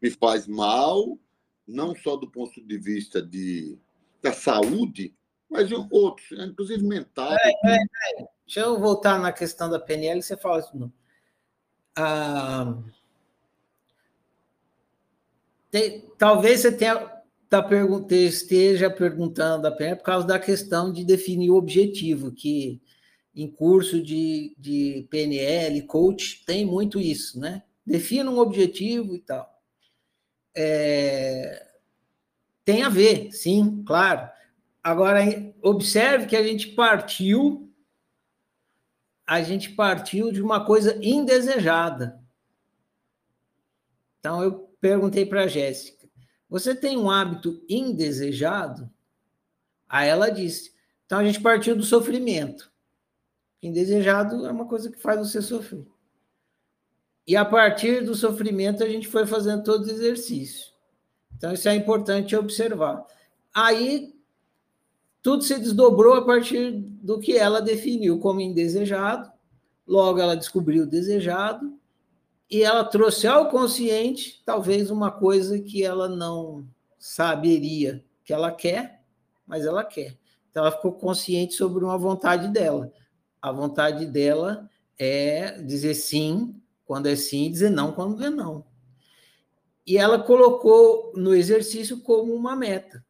[0.00, 1.18] me faz mal,
[1.66, 3.78] não só do ponto de vista de,
[4.22, 5.14] da saúde,
[5.50, 7.32] mas outros, inclusive mental.
[7.32, 8.28] É, é, é.
[8.46, 10.90] Deixa eu voltar na questão da PNL, você fala isso não.
[11.94, 12.74] Ah,
[15.70, 17.17] tem, talvez você tenha,
[17.48, 22.80] tá pergun esteja perguntando a PNL por causa da questão de definir o objetivo, que
[23.34, 27.62] em curso de, de PNL, coach, tem muito isso, né?
[27.86, 29.48] Defina um objetivo e tal.
[30.54, 31.66] É,
[32.64, 34.28] tem a ver, sim, claro.
[34.82, 35.20] Agora,
[35.62, 37.72] observe que a gente partiu,
[39.26, 42.20] a gente partiu de uma coisa indesejada.
[44.18, 45.97] Então, eu perguntei para a Jéssica:
[46.48, 48.90] Você tem um hábito indesejado?
[49.88, 50.72] Aí ela disse:
[51.04, 52.70] Então a gente partiu do sofrimento.
[53.62, 55.86] Indesejado é uma coisa que faz você sofrer.
[57.26, 60.72] E a partir do sofrimento a gente foi fazendo todo o exercício.
[61.36, 63.04] Então isso é importante observar.
[63.52, 64.14] Aí
[65.20, 69.30] tudo se desdobrou a partir do que ela definiu como indesejado.
[69.86, 71.78] Logo ela descobriu o desejado
[72.50, 76.66] e ela trouxe ao consciente talvez uma coisa que ela não
[76.98, 79.02] saberia que ela quer,
[79.46, 80.18] mas ela quer.
[80.50, 82.92] Então ela ficou consciente sobre uma vontade dela.
[83.40, 84.68] A vontade dela
[84.98, 88.64] é dizer sim quando é sim e dizer não quando é não.
[89.86, 93.04] E ela colocou no exercício como uma meta,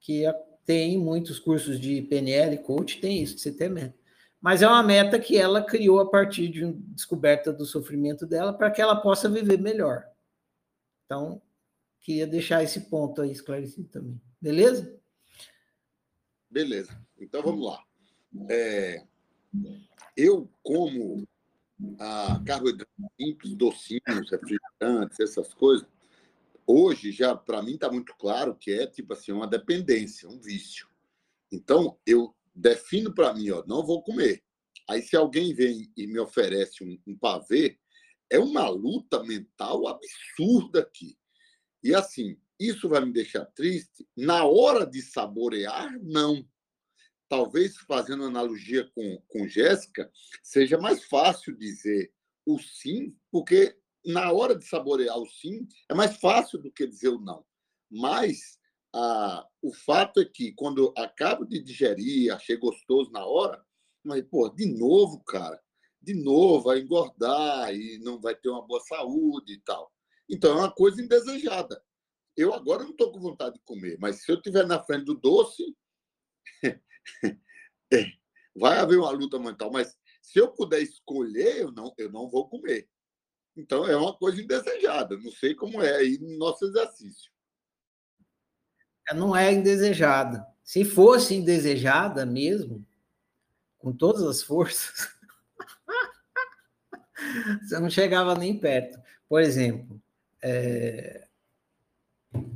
[0.00, 0.24] que
[0.64, 3.97] tem muitos cursos de PNL, coach, tem isso, você tem meta
[4.40, 8.52] mas é uma meta que ela criou a partir de uma descoberta do sofrimento dela
[8.52, 10.04] para que ela possa viver melhor.
[11.04, 11.42] Então,
[12.00, 14.20] queria deixar esse ponto aí esclarecido também.
[14.40, 14.98] Beleza?
[16.50, 16.98] Beleza.
[17.18, 17.82] Então vamos lá.
[18.48, 19.04] É,
[20.16, 21.26] eu como
[21.98, 25.86] a carboidratos simples, docinhos, refrigerantes, essas coisas,
[26.66, 30.88] hoje já para mim está muito claro que é tipo assim uma dependência, um vício.
[31.50, 34.42] Então eu defino para mim, ó, não vou comer.
[34.88, 37.78] Aí se alguém vem e me oferece um, um pavê,
[38.30, 41.16] é uma luta mental absurda aqui.
[41.82, 44.06] E assim, isso vai me deixar triste?
[44.16, 46.46] Na hora de saborear, não.
[47.28, 50.10] Talvez fazendo analogia com, com Jéssica,
[50.42, 52.12] seja mais fácil dizer
[52.46, 57.08] o sim, porque na hora de saborear o sim, é mais fácil do que dizer
[57.08, 57.44] o não.
[57.90, 58.57] Mas
[58.94, 63.64] o fato é que quando acabo de digerir, achei gostoso na hora,
[64.04, 65.60] mas, pô, de novo, cara,
[66.00, 69.92] de novo, vai engordar e não vai ter uma boa saúde e tal.
[70.28, 71.82] Então, é uma coisa indesejada.
[72.36, 75.14] Eu agora não estou com vontade de comer, mas se eu estiver na frente do
[75.14, 75.76] doce,
[77.92, 78.06] é,
[78.56, 79.70] vai haver uma luta mental.
[79.72, 82.88] Mas se eu puder escolher, eu não, eu não vou comer.
[83.56, 85.16] Então, é uma coisa indesejada.
[85.16, 87.30] Não sei como é aí no nosso exercício
[89.14, 90.46] não é indesejada.
[90.62, 92.84] Se fosse indesejada mesmo,
[93.78, 95.08] com todas as forças,
[97.62, 98.98] você não chegava nem perto.
[99.28, 100.00] Por exemplo,
[100.42, 101.26] é...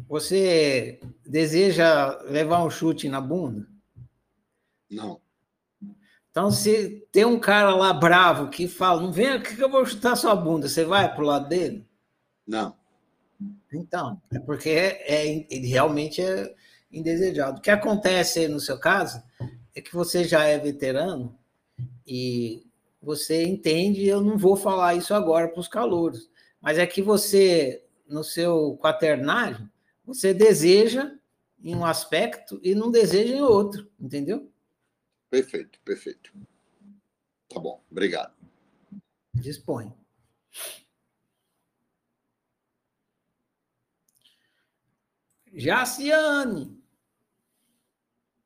[0.07, 3.67] você deseja levar um chute na bunda?
[4.91, 5.21] Não.
[6.31, 9.85] Então, se tem um cara lá bravo que fala, não vem aqui que eu vou
[9.85, 11.87] chutar sua bunda, você vai pro lado dele?
[12.47, 12.75] Não.
[13.73, 16.55] Então, é porque é, é, ele realmente é
[16.91, 17.59] indesejado.
[17.59, 19.23] O que acontece no seu caso
[19.75, 21.39] é que você já é veterano
[22.07, 22.67] e
[23.01, 27.85] você entende, eu não vou falar isso agora para os calouros, mas é que você,
[28.07, 29.69] no seu quaternário,
[30.05, 31.11] você deseja
[31.63, 34.51] em um aspecto e não deseja em outro, entendeu?
[35.31, 36.33] Perfeito, perfeito.
[37.49, 38.35] Tá bom, obrigado.
[39.35, 39.93] Dispõe.
[45.55, 46.81] Jaciane.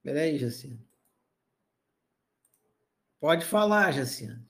[0.02, 0.84] Peraí, Jaciane.
[3.20, 4.44] Pode falar, Jaciane.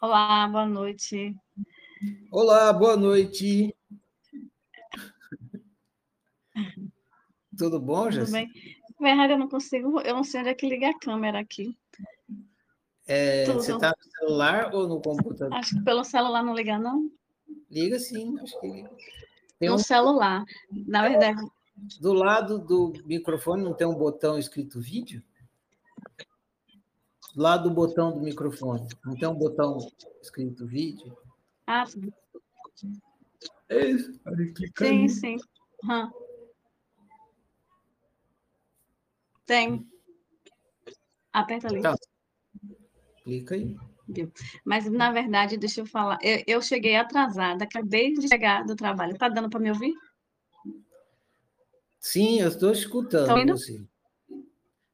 [0.00, 1.34] Olá, boa noite.
[2.30, 3.74] Olá, boa noite.
[7.56, 8.46] Tudo bom, Jaciane?
[8.46, 8.78] Tudo bem.
[9.00, 11.78] Na verdade, eu não consigo, eu não sei onde é que liga a câmera aqui.
[13.06, 15.54] É, você está no celular ou no computador?
[15.54, 17.10] Acho que pelo celular não liga, não.
[17.70, 18.90] Liga sim, acho que liga.
[19.58, 19.78] Tem no um...
[19.78, 20.44] celular.
[20.86, 21.40] Na verdade.
[22.00, 25.22] Do lado do microfone não tem um botão escrito vídeo?
[27.34, 29.78] Do lado do botão do microfone, não tem um botão
[30.20, 31.16] escrito vídeo?
[31.66, 32.10] Ah, sim.
[33.68, 34.20] É isso.
[34.76, 35.36] Sim, sim.
[35.84, 36.10] Uhum.
[39.46, 39.88] Tem.
[41.32, 41.82] Aperta ali.
[41.82, 41.94] Tá.
[43.22, 43.76] Clica aí.
[44.64, 49.12] Mas, na verdade, deixa eu falar, eu, eu cheguei atrasada, acabei de chegar do trabalho.
[49.12, 49.94] Está dando para me ouvir?
[52.00, 53.82] Sim, eu estou escutando tá você.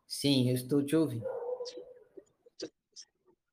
[0.06, 1.26] Sim, eu estou te ouvindo.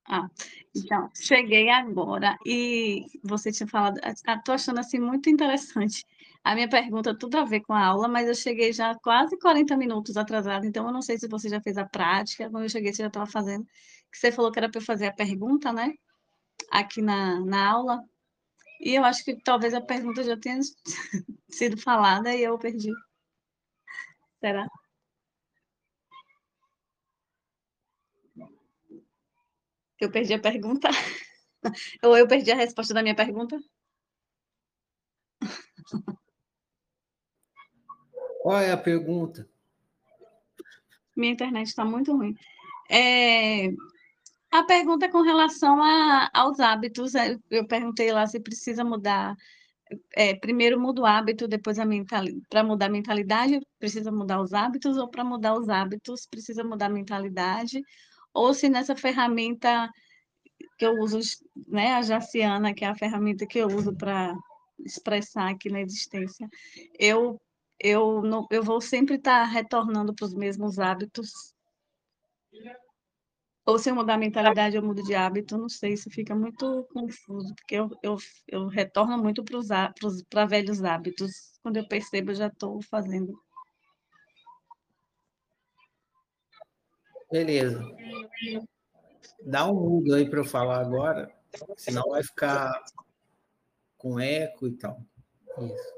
[0.08, 0.30] Ah,
[0.76, 6.06] então, cheguei agora e você tinha falado, estou achando assim muito interessante.
[6.44, 9.78] A minha pergunta tudo a ver com a aula, mas eu cheguei já quase 40
[9.78, 12.92] minutos atrasada, então eu não sei se você já fez a prática, quando eu cheguei
[12.92, 13.66] você já estava fazendo,
[14.12, 15.94] que você falou que era para eu fazer a pergunta, né?
[16.72, 18.04] Aqui na, na aula,
[18.82, 20.60] e eu acho que talvez a pergunta já tenha
[21.50, 22.92] sido falada e eu perdi.
[24.40, 24.68] Será?
[30.00, 30.90] Eu perdi a pergunta?
[32.04, 33.60] Ou eu perdi a resposta da minha pergunta?
[38.42, 39.48] Qual é a pergunta?
[41.16, 42.36] Minha internet está muito ruim.
[42.90, 43.68] É,
[44.52, 47.16] a pergunta com relação a, aos hábitos.
[47.16, 49.36] É, eu perguntei lá se precisa mudar.
[50.14, 52.42] É, primeiro muda o hábito, depois a mentalidade.
[52.50, 56.88] Para mudar a mentalidade, precisa mudar os hábitos, ou para mudar os hábitos, precisa mudar
[56.88, 57.82] a mentalidade,
[58.34, 59.90] ou se nessa ferramenta
[60.78, 61.20] que eu uso,
[61.68, 64.34] né, a Jaciana, que é a ferramenta que eu uso para
[64.80, 66.48] expressar aqui na existência,
[67.00, 67.40] eu
[67.84, 71.32] eu não, eu vou sempre estar tá retornando para os mesmos hábitos.
[73.72, 76.86] Ou se eu mudar a mentalidade, eu mudo de hábito, não sei, isso fica muito
[76.94, 78.18] confuso, porque eu, eu,
[78.50, 79.46] eu retorno muito
[80.30, 81.58] para velhos hábitos.
[81.64, 83.34] Quando eu percebo, eu já estou fazendo.
[87.32, 87.82] Beleza.
[89.42, 91.34] Dá um mudo aí para eu falar agora,
[91.78, 92.84] senão vai ficar
[93.98, 95.02] com eco e tal.
[95.60, 95.94] Isso.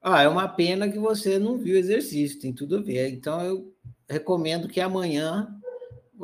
[0.00, 3.08] Ah, é uma pena que você não viu o exercício, tem tudo a ver.
[3.08, 3.74] Então, eu
[4.08, 5.60] recomendo que amanhã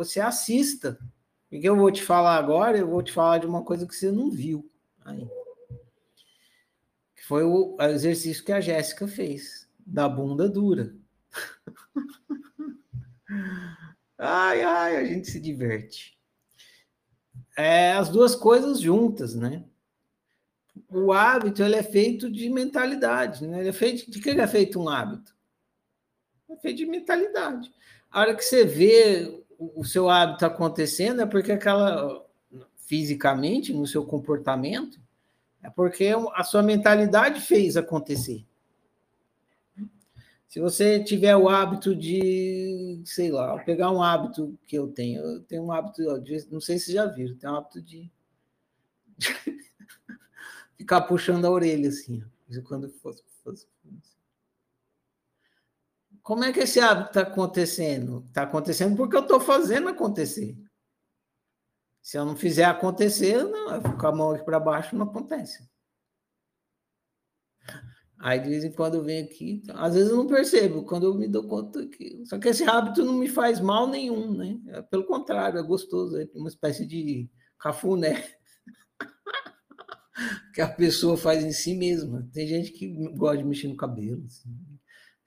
[0.04, 0.98] você assista.
[1.50, 3.94] O que eu vou te falar agora, eu vou te falar de uma coisa que
[3.94, 4.70] você não viu
[7.28, 10.94] foi o exercício que a Jéssica fez, da bunda dura.
[14.16, 16.18] ai, ai, a gente se diverte.
[17.54, 19.62] É as duas coisas juntas, né?
[20.90, 23.60] o hábito ele é feito de mentalidade, né?
[23.60, 25.36] Ele é feito de que ele é feito um hábito?
[26.48, 27.70] É feito de mentalidade.
[28.10, 32.24] A hora que você vê o seu hábito acontecendo é porque aquela
[32.76, 34.98] fisicamente no seu comportamento
[35.62, 38.46] é porque a sua mentalidade fez acontecer.
[40.46, 45.42] Se você tiver o hábito de, sei lá, pegar um hábito que eu tenho, eu
[45.42, 46.02] tenho um hábito,
[46.50, 48.10] não sei se já viram, tenho um hábito de
[50.78, 52.22] ficar puxando a orelha assim.
[52.64, 53.66] Quando fosse, fosse,
[56.28, 58.22] Como é que esse hábito está acontecendo?
[58.26, 60.54] Está acontecendo porque eu estou fazendo acontecer.
[62.02, 65.06] Se eu não fizer acontecer, não, eu fico com a mão aqui para baixo, não
[65.06, 65.66] acontece.
[68.18, 71.14] Aí de vez em quando eu venho aqui, às vezes eu não percebo, quando eu
[71.14, 72.22] me dou conta que.
[72.26, 74.60] Só que esse hábito não me faz mal nenhum, né?
[74.66, 77.26] É, pelo contrário, é gostoso, é uma espécie de
[77.58, 78.22] cafuné
[80.52, 82.28] que a pessoa faz em si mesma.
[82.34, 84.54] Tem gente que gosta de mexer no cabelo, assim,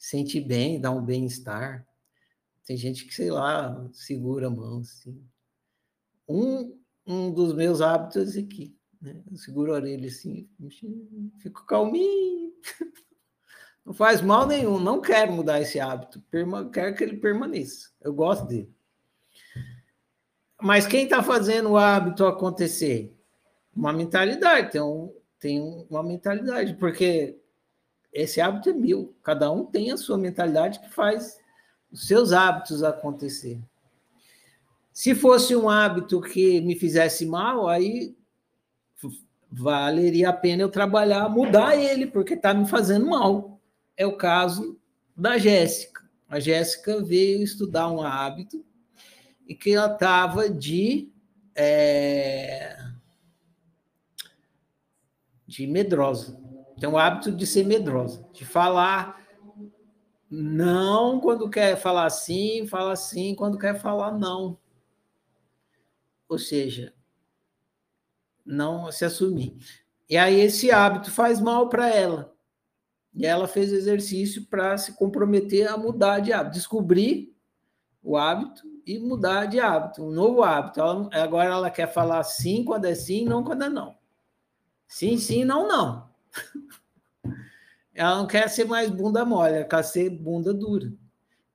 [0.02, 1.86] sente bem, dá um bem-estar.
[2.66, 4.80] Tem gente que, sei lá, segura a mão.
[4.80, 5.24] Assim.
[6.28, 8.76] Um, um dos meus hábitos é aqui.
[8.99, 9.22] Né?
[9.30, 10.49] Eu seguro a orelha assim,
[11.39, 12.52] fico calminho.
[13.86, 16.24] Não faz mal nenhum, não quero mudar esse hábito,
[16.72, 17.89] quero que ele permaneça.
[17.99, 18.72] Eu gosto dele.
[20.62, 23.12] Mas quem está fazendo o hábito acontecer?
[23.76, 27.41] uma mentalidade, tem, um, tem uma mentalidade, porque
[28.14, 31.39] esse hábito é meu, cada um tem a sua mentalidade que faz
[31.91, 33.59] os seus hábitos acontecer.
[34.91, 38.16] Se fosse um hábito que me fizesse mal, aí
[39.51, 43.59] valeria a pena eu trabalhar, mudar ele, porque está me fazendo mal.
[43.97, 44.80] É o caso
[45.16, 46.01] da Jéssica.
[46.30, 48.66] A Jéssica veio estudar um hábito
[49.45, 51.12] e que ela estava de
[51.53, 52.78] é,
[55.45, 56.41] de medrosa.
[56.82, 59.24] Tem o hábito de ser medrosa, de falar
[60.28, 64.58] não quando quer falar sim, fala sim quando quer falar não.
[66.28, 66.92] Ou seja,
[68.44, 69.56] não se assumir.
[70.10, 72.34] E aí esse hábito faz mal para ela.
[73.14, 77.38] E ela fez exercício para se comprometer a mudar de hábito, descobrir
[78.02, 80.80] o hábito e mudar de hábito, um novo hábito.
[80.80, 83.96] Ela, agora ela quer falar sim quando é sim, não quando é não.
[84.88, 86.11] Sim, sim, não, não.
[87.94, 90.92] Ela não quer ser mais bunda mole, ela quer ser bunda dura.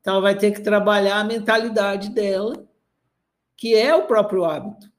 [0.01, 2.69] Então, ela vai ter que trabalhar a mentalidade dela,
[3.57, 4.91] que é o próprio hábito.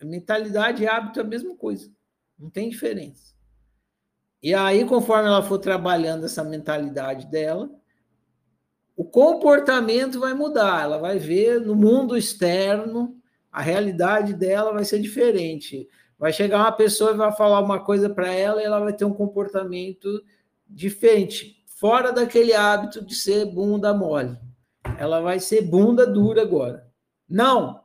[0.00, 1.90] A mentalidade e hábito é a mesma coisa,
[2.38, 3.34] não tem diferença.
[4.42, 7.70] E aí, conforme ela for trabalhando essa mentalidade dela,
[8.96, 10.82] o comportamento vai mudar.
[10.82, 13.16] Ela vai ver no mundo externo
[13.50, 15.86] A realidade dela vai ser diferente.
[16.22, 19.04] Vai chegar uma pessoa e vai falar uma coisa para ela e ela vai ter
[19.04, 20.24] um comportamento
[20.68, 24.38] diferente, fora daquele hábito de ser bunda mole.
[25.00, 26.88] Ela vai ser bunda dura agora.
[27.28, 27.84] Não.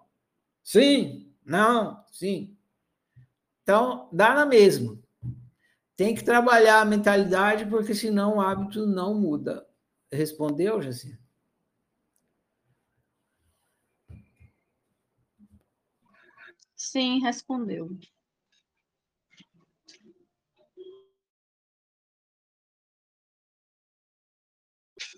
[0.64, 1.34] Sim.
[1.44, 2.06] Não.
[2.12, 2.56] Sim.
[3.64, 5.00] Então, dá na mesma.
[5.96, 9.66] Tem que trabalhar a mentalidade, porque senão o hábito não muda.
[10.12, 11.18] Respondeu, Jacinto?
[16.76, 17.98] Sim, respondeu.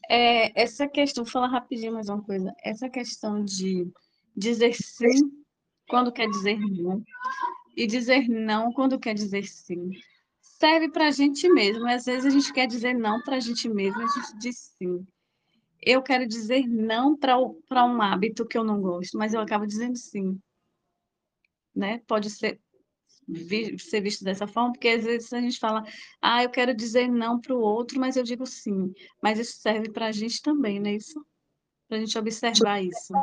[0.09, 2.53] É, essa questão, vou falar rapidinho mais uma coisa.
[2.63, 3.87] Essa questão de
[4.35, 5.43] dizer sim
[5.87, 7.03] quando quer dizer não
[7.77, 9.91] e dizer não quando quer dizer sim
[10.59, 11.87] serve para a gente mesmo.
[11.87, 15.07] Às vezes a gente quer dizer não para a gente mesmo, a gente diz sim.
[15.81, 19.97] Eu quero dizer não para um hábito que eu não gosto, mas eu acabo dizendo
[19.97, 20.37] sim.
[21.73, 22.01] Né?
[22.05, 22.59] Pode ser,
[23.77, 25.83] ser visto dessa forma, porque às vezes a gente fala,
[26.21, 28.93] ah, eu quero dizer não para o outro, mas eu digo sim.
[29.21, 31.25] Mas isso serve para a gente também, não é isso?
[31.87, 33.13] Para a gente observar isso.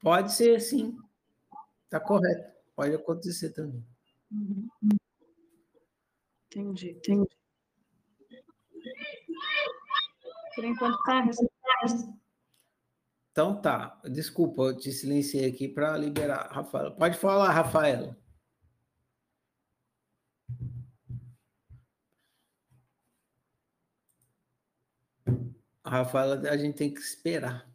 [0.00, 0.96] Pode ser, sim.
[1.84, 2.50] Está correto.
[2.74, 3.84] Pode acontecer também.
[4.30, 4.68] Uhum.
[6.46, 7.28] Entendi, entendi.
[10.54, 11.24] Por enquanto tá.
[13.30, 14.00] Então tá.
[14.04, 16.90] Desculpa, eu te silenciei aqui para liberar, Rafaela.
[16.90, 18.19] Pode falar, Rafaela.
[25.84, 27.68] Rafaela, a gente tem que esperar.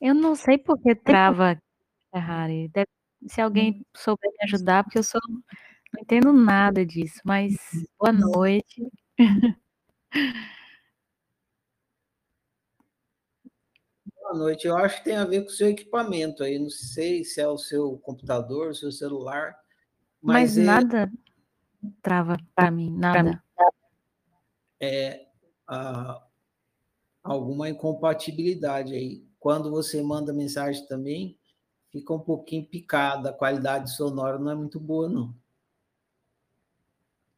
[0.00, 1.58] Eu não sei por que trava,
[2.12, 2.68] Ferrari.
[2.68, 2.88] Deve,
[3.26, 5.20] se alguém souber me ajudar, porque eu sou,
[5.92, 7.54] não entendo nada disso, mas
[7.98, 8.82] boa noite.
[14.24, 14.66] Boa noite.
[14.66, 16.58] Eu acho que tem a ver com o seu equipamento aí.
[16.58, 19.54] Não sei se é o seu computador, o seu celular.
[20.22, 20.62] Mas, mas é...
[20.62, 21.12] nada
[22.00, 23.42] trava para mim, nada.
[24.80, 25.26] É
[25.68, 26.22] a,
[27.22, 31.38] alguma incompatibilidade aí quando você manda mensagem também,
[31.92, 35.34] fica um pouquinho picada, a qualidade sonora não é muito boa, não.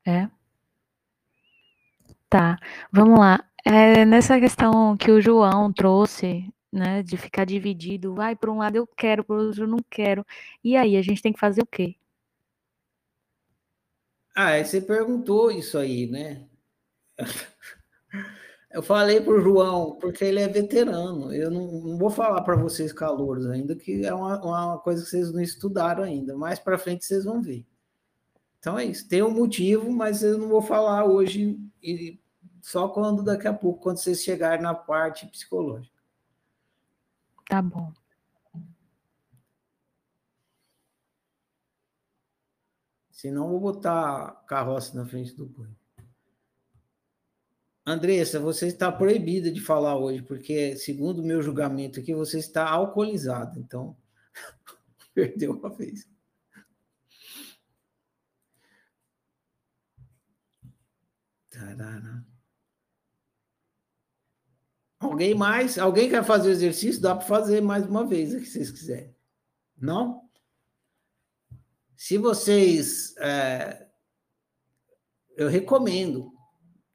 [0.06, 0.30] É.
[2.28, 2.60] Tá,
[2.92, 3.44] vamos lá.
[3.64, 8.76] É, nessa questão que o João trouxe, né, de ficar dividido, vai por um lado
[8.76, 10.24] eu quero, por outro eu não quero.
[10.62, 11.96] E aí, a gente tem que fazer o quê?
[14.34, 16.46] Ah, você perguntou isso aí, né?
[18.68, 21.32] Eu falei para o João, porque ele é veterano.
[21.32, 25.08] Eu não, não vou falar para vocês calouros ainda, que é uma, uma, coisa que
[25.08, 26.36] vocês não estudaram ainda.
[26.36, 27.64] Mais para frente vocês vão ver.
[28.58, 29.08] Então é isso.
[29.08, 32.20] Tem um motivo, mas eu não vou falar hoje, e
[32.60, 35.95] só quando daqui a pouco, quando vocês chegarem na parte psicológica.
[37.48, 37.92] Tá bom.
[43.10, 45.68] Senão vou botar carroça na frente do boi.
[47.86, 52.68] Andressa, você está proibida de falar hoje, porque, segundo o meu julgamento aqui, você está
[52.68, 53.58] alcoolizada.
[53.60, 53.96] Então,
[55.14, 56.06] perdeu uma vez.
[61.48, 62.35] Tarara.
[65.06, 65.78] Alguém mais?
[65.78, 67.00] Alguém quer fazer o exercício?
[67.00, 69.14] Dá para fazer mais uma vez, se vocês quiserem.
[69.76, 70.22] Não?
[71.96, 73.14] Se vocês.
[73.18, 73.86] É,
[75.36, 76.36] eu recomendo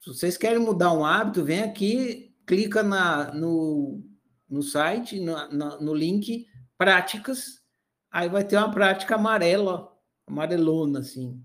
[0.01, 4.03] se vocês querem mudar um hábito, vem aqui, clica na, no,
[4.49, 5.47] no site, no,
[5.79, 7.61] no link práticas,
[8.09, 9.95] aí vai ter uma prática amarela,
[10.25, 11.39] amarelona, assim.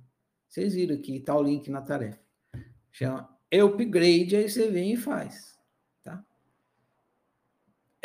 [0.49, 2.19] Vocês viram aqui, está o link na tarefa.
[2.91, 5.56] Chama Upgrade, aí você vem e faz.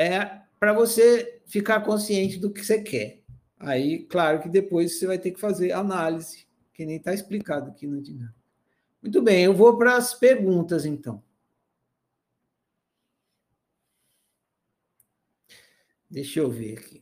[0.02, 3.22] É para você ficar consciente do que você quer.
[3.60, 7.86] Aí, claro que depois você vai ter que fazer análise, que nem está explicado aqui
[7.86, 8.34] no dinâmico.
[9.00, 11.24] Muito bem, eu vou para as perguntas, então.
[16.10, 17.01] Deixa eu ver aqui.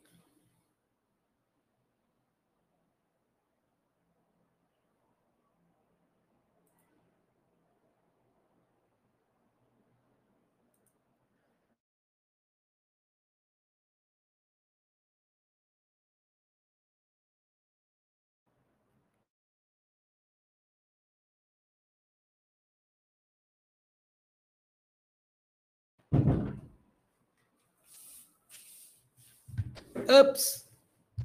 [30.09, 30.67] Ups!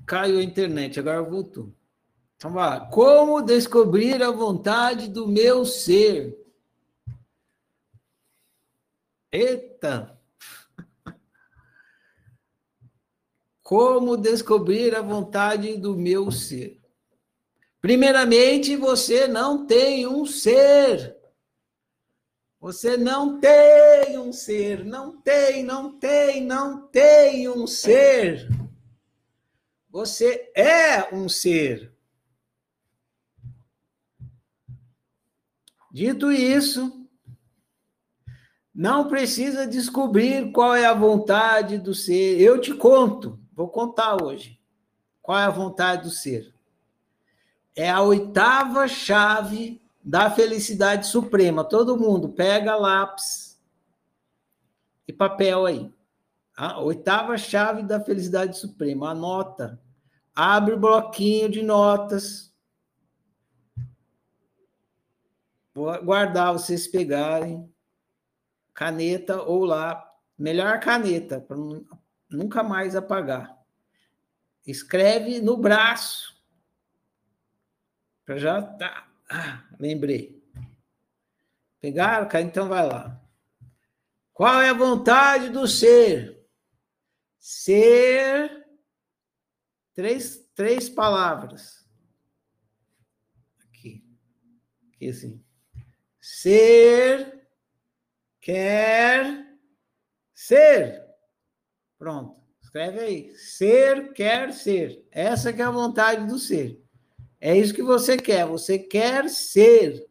[0.07, 1.72] Caiu a internet, agora voltou.
[2.37, 2.87] Então, vai.
[2.91, 6.39] Como descobrir a vontade do meu ser?
[9.32, 10.18] Eita!
[13.62, 16.78] Como descobrir a vontade do meu ser?
[17.80, 21.16] Primeiramente, você não tem um ser.
[22.61, 28.49] Você não tem um ser, não tem, não tem, não tem um ser.
[29.95, 31.95] Você é um ser.
[35.88, 37.07] Dito isso,
[38.74, 42.40] não precisa descobrir qual é a vontade do ser.
[42.40, 44.61] Eu te conto, vou contar hoje.
[45.22, 46.53] Qual é a vontade do ser?
[47.76, 51.62] É a oitava chave da felicidade suprema.
[51.62, 53.62] Todo mundo pega lápis
[55.07, 55.95] e papel aí.
[56.57, 59.11] A oitava chave da felicidade suprema.
[59.11, 59.84] Anota.
[60.35, 62.53] Abre o bloquinho de notas.
[65.72, 67.72] Vou guardar vocês pegarem
[68.74, 71.57] caneta ou lá, melhor caneta, para
[72.28, 73.57] nunca mais apagar.
[74.66, 76.35] Escreve no braço.
[78.24, 79.07] Para já tá.
[79.30, 80.43] Ah, lembrei.
[81.80, 82.45] Pegaram, cara?
[82.45, 83.20] Então vai lá.
[84.32, 86.45] Qual é a vontade do ser?
[87.39, 88.64] Ser.
[89.95, 91.86] Três, três palavras.
[93.62, 94.05] Aqui.
[94.88, 95.45] Aqui assim.
[96.20, 97.47] Ser
[98.40, 99.47] quer
[100.34, 101.03] ser.
[101.97, 102.42] Pronto.
[102.61, 103.34] Escreve aí.
[103.36, 105.07] Ser quer ser.
[105.12, 106.82] Essa que é a vontade do ser.
[107.40, 108.47] É isso que você quer.
[108.47, 110.09] Você quer ser.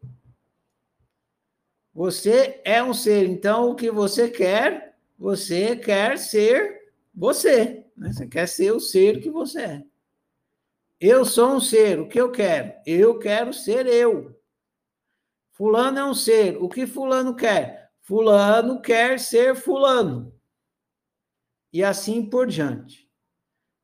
[1.92, 3.28] Você é um ser.
[3.28, 7.83] Então, o que você quer, você quer ser você.
[7.96, 8.12] Né?
[8.12, 9.84] Você quer ser o ser que você é.
[11.00, 12.00] Eu sou um ser.
[12.00, 12.72] O que eu quero?
[12.86, 14.40] Eu quero ser eu.
[15.52, 16.56] Fulano é um ser.
[16.56, 17.90] O que Fulano quer?
[18.00, 20.34] Fulano quer ser Fulano.
[21.72, 23.08] E assim por diante.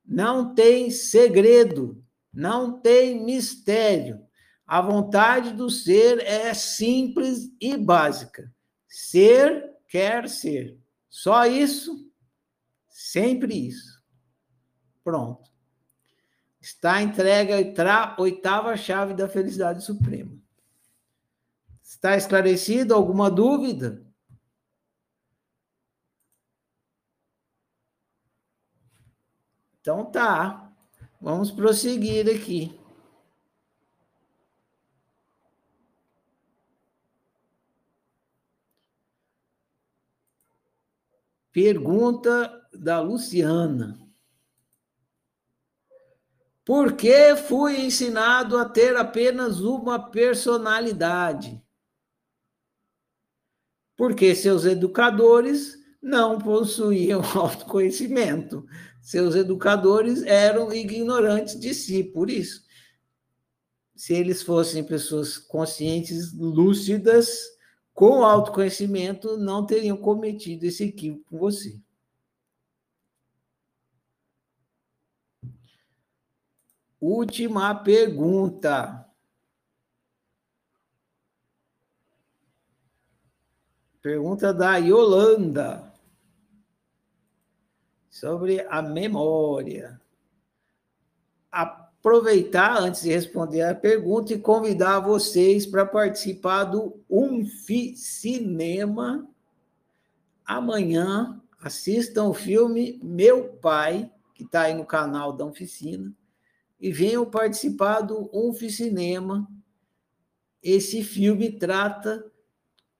[0.04, 4.20] Não tem segredo, não tem mistério.
[4.66, 8.52] A vontade do ser é simples e básica.
[8.88, 10.78] Ser quer ser.
[11.08, 12.08] Só isso,
[12.88, 13.89] sempre isso.
[15.02, 15.50] Pronto.
[16.60, 20.38] Está entregue a oitava chave da felicidade suprema.
[21.82, 22.94] Está esclarecido?
[22.94, 24.04] Alguma dúvida?
[29.80, 30.70] Então tá.
[31.20, 32.78] Vamos prosseguir aqui.
[41.52, 44.09] Pergunta da Luciana.
[46.70, 51.60] Por que fui ensinado a ter apenas uma personalidade?
[53.96, 58.64] Porque seus educadores não possuíam autoconhecimento.
[59.02, 62.62] Seus educadores eram ignorantes de si, por isso.
[63.96, 67.36] Se eles fossem pessoas conscientes, lúcidas,
[67.92, 71.80] com autoconhecimento, não teriam cometido esse equívoco com você.
[77.00, 79.08] Última pergunta.
[84.02, 85.94] Pergunta da Yolanda
[88.08, 89.98] sobre a memória.
[91.50, 99.26] Aproveitar antes de responder a pergunta e convidar vocês para participar do Umfi Cinema
[100.44, 101.40] amanhã.
[101.62, 106.14] Assistam o filme Meu Pai, que está aí no canal da Oficina,
[106.80, 109.48] e venham participar do Umfi Cinema.
[110.62, 112.24] Esse filme trata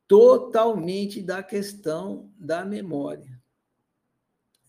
[0.06, 3.40] totalmente da questão da memória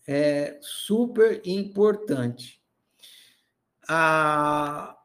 [0.06, 2.60] é super importante.
[3.88, 4.96] Ah,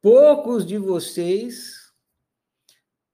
[0.00, 1.92] poucos de vocês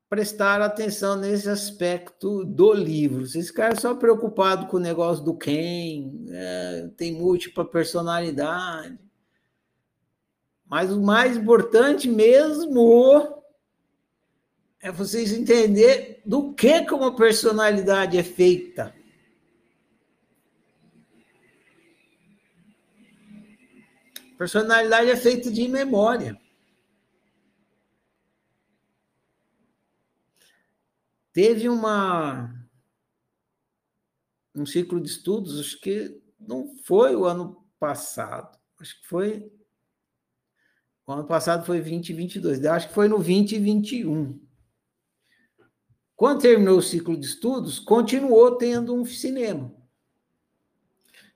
[0.09, 3.27] prestaram atenção nesse aspecto do livro.
[3.27, 8.99] Vocês ficaram só preocupados com o negócio do quem, é, tem múltipla personalidade.
[10.67, 13.43] Mas o mais importante mesmo
[14.81, 18.95] é vocês entenderem do que, que uma personalidade é feita.
[24.37, 26.39] Personalidade é feita de memória.
[31.33, 32.65] Teve uma
[34.55, 39.53] um ciclo de estudos, acho que não foi o ano passado, acho que foi
[41.07, 42.63] O ano passado foi 2022.
[42.63, 44.41] Eu acho que foi no 2021.
[46.17, 49.75] Quando terminou o ciclo de estudos, continuou tendo um cinema.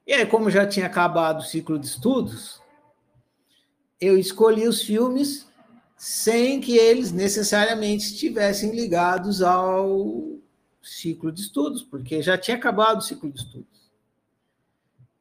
[0.06, 2.62] E aí, como já tinha acabado o ciclo de estudos,
[4.00, 5.46] eu escolhi os filmes
[5.96, 10.38] sem que eles necessariamente estivessem ligados ao
[10.80, 13.90] ciclo de estudos, porque já tinha acabado o ciclo de estudos.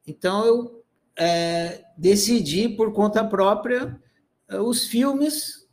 [0.06, 0.86] Então, eu
[1.18, 4.02] é, decidi, por conta própria,
[4.50, 5.68] os filmes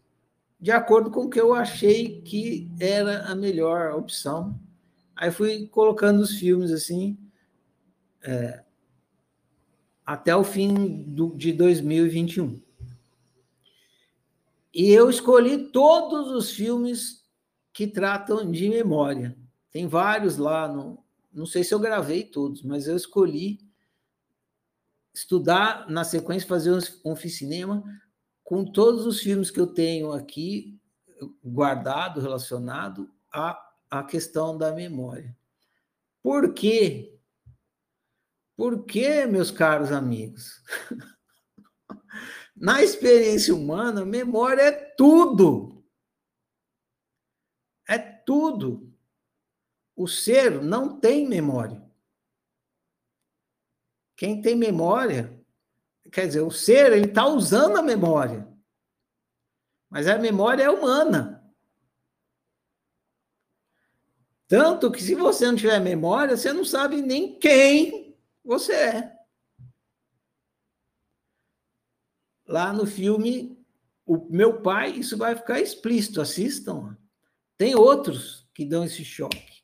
[0.64, 4.58] de acordo com o que eu achei que era a melhor opção.
[5.14, 7.18] Aí fui colocando os filmes assim,
[8.22, 8.64] é,
[10.04, 12.60] até o fim do, de 2021.
[14.72, 17.22] E eu escolhi todos os filmes
[17.70, 19.36] que tratam de memória.
[19.70, 23.60] Tem vários lá, no, não sei se eu gravei todos, mas eu escolhi
[25.12, 27.84] estudar na sequência, fazer um, um cinema
[28.44, 30.78] com todos os filmes que eu tenho aqui
[31.42, 33.58] guardado, relacionado à,
[33.90, 35.36] à questão da memória.
[36.22, 37.18] Por quê?
[38.56, 40.62] Porque, meus caros amigos,
[42.54, 45.84] na experiência humana, memória é tudo.
[47.88, 48.94] É tudo.
[49.96, 51.82] O ser não tem memória.
[54.16, 55.43] Quem tem memória,
[56.14, 58.48] quer dizer, o ser, ele está usando a memória.
[59.90, 61.44] Mas a memória é humana.
[64.46, 69.18] Tanto que se você não tiver memória, você não sabe nem quem você é.
[72.46, 73.58] Lá no filme,
[74.06, 76.96] o meu pai, isso vai ficar explícito, assistam.
[77.58, 79.63] Tem outros que dão esse choque.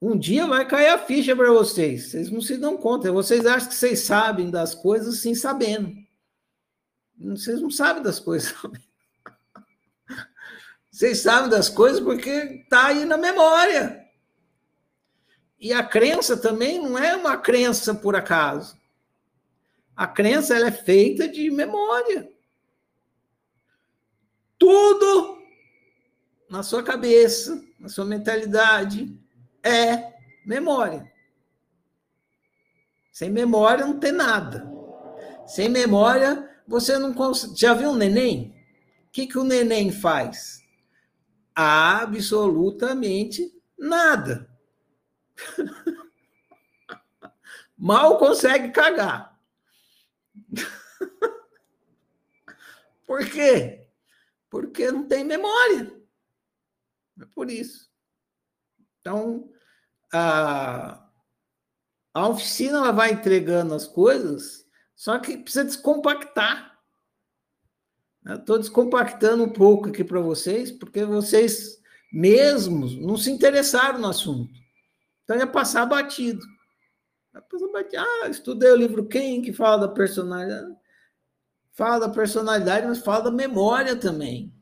[0.00, 3.68] Um dia vai cair a ficha para vocês, vocês não se dão conta, vocês acham
[3.68, 5.92] que vocês sabem das coisas sem sabendo.
[7.18, 8.54] Vocês não sabem das coisas.
[10.90, 14.04] Vocês sabem das coisas porque está aí na memória.
[15.60, 18.76] E a crença também não é uma crença por acaso.
[19.94, 22.28] A crença ela é feita de memória.
[24.58, 25.38] Tudo
[26.50, 29.16] na sua cabeça, na sua mentalidade
[29.62, 31.10] é memória.
[33.12, 34.70] Sem memória não tem nada.
[35.46, 37.58] Sem memória você não consegue.
[37.58, 38.54] Já viu um neném?
[39.06, 40.62] O que, que o neném faz?
[41.54, 44.48] Absolutamente nada.
[47.76, 49.38] Mal consegue cagar.
[53.06, 53.88] Por quê?
[54.50, 55.96] Porque não tem memória.
[57.20, 57.87] É por isso.
[59.00, 59.48] Então,
[60.12, 61.08] a,
[62.14, 66.78] a oficina ela vai entregando as coisas, só que precisa descompactar.
[68.26, 71.80] Estou descompactando um pouco aqui para vocês, porque vocês
[72.12, 74.52] mesmos não se interessaram no assunto.
[75.24, 76.44] Então ia passar batido.
[77.96, 80.76] Ah, estudei o livro Quem, que fala da personalidade.
[81.72, 84.52] Fala da personalidade, mas fala da memória também.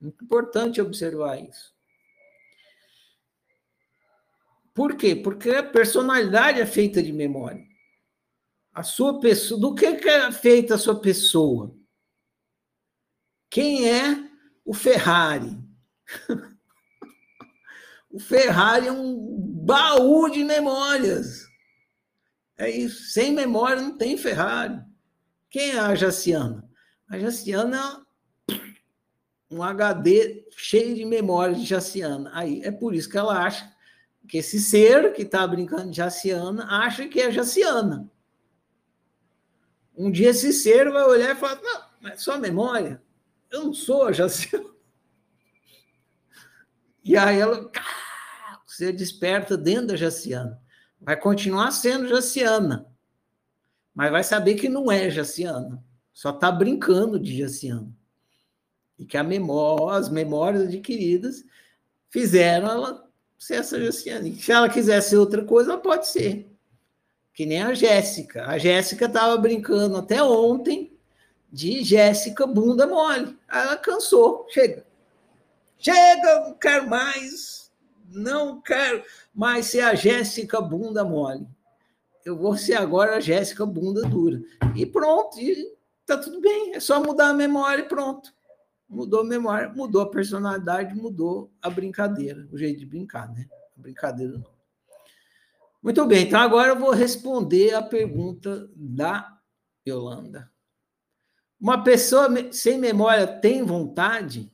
[0.00, 1.74] Muito importante observar isso.
[4.78, 5.16] Por quê?
[5.16, 7.66] Porque a personalidade é feita de memória.
[8.72, 11.76] A sua pessoa, do que é feita a sua pessoa?
[13.50, 14.30] Quem é
[14.64, 15.58] o Ferrari?
[18.10, 19.14] O Ferrari é um
[19.66, 21.46] baú de memórias.
[22.56, 23.12] É isso.
[23.12, 24.80] Sem memória não tem Ferrari.
[25.50, 26.66] Quem é a Jaciana?
[27.06, 28.06] A Jaciana
[29.50, 32.30] um HD cheio de memória de Jaciana.
[32.32, 33.70] Aí é por isso que ela acha
[34.28, 38.08] que esse ser que está brincando de Jaciana acha que é Jaciana.
[39.96, 43.02] Um dia esse ser vai olhar e falar: não, mas é só memória.
[43.50, 44.68] Eu não sou a Jaciana.
[47.02, 47.70] E aí ela,
[48.66, 50.60] você desperta dentro da Jaciana.
[51.00, 52.86] Vai continuar sendo Jaciana,
[53.94, 55.82] mas vai saber que não é Jaciana.
[56.12, 57.90] Só está brincando de Jaciana.
[58.98, 61.44] E que memória, as memórias adquiridas
[62.10, 63.07] fizeram ela
[63.38, 64.28] ser essa Jaciana.
[64.28, 66.50] E se ela quiser ser outra coisa, ela pode ser.
[67.32, 68.44] Que nem a Jéssica.
[68.46, 70.98] A Jéssica estava brincando até ontem
[71.50, 73.38] de Jéssica bunda mole.
[73.48, 74.46] Ela cansou.
[74.50, 74.84] Chega.
[75.78, 77.70] Chega, não quero mais,
[78.10, 81.46] não quero mais ser a Jéssica bunda mole.
[82.24, 84.42] Eu vou ser agora a Jéssica bunda dura.
[84.74, 85.72] E pronto, e
[86.04, 88.34] tá tudo bem, é só mudar a memória e pronto.
[88.88, 93.46] Mudou a memória, mudou a personalidade, mudou a brincadeira, o jeito de brincar, né?
[93.76, 94.58] A brincadeira não.
[95.82, 99.38] Muito bem, então agora eu vou responder a pergunta da
[99.86, 100.50] Yolanda.
[101.60, 104.52] Uma pessoa sem memória tem vontade?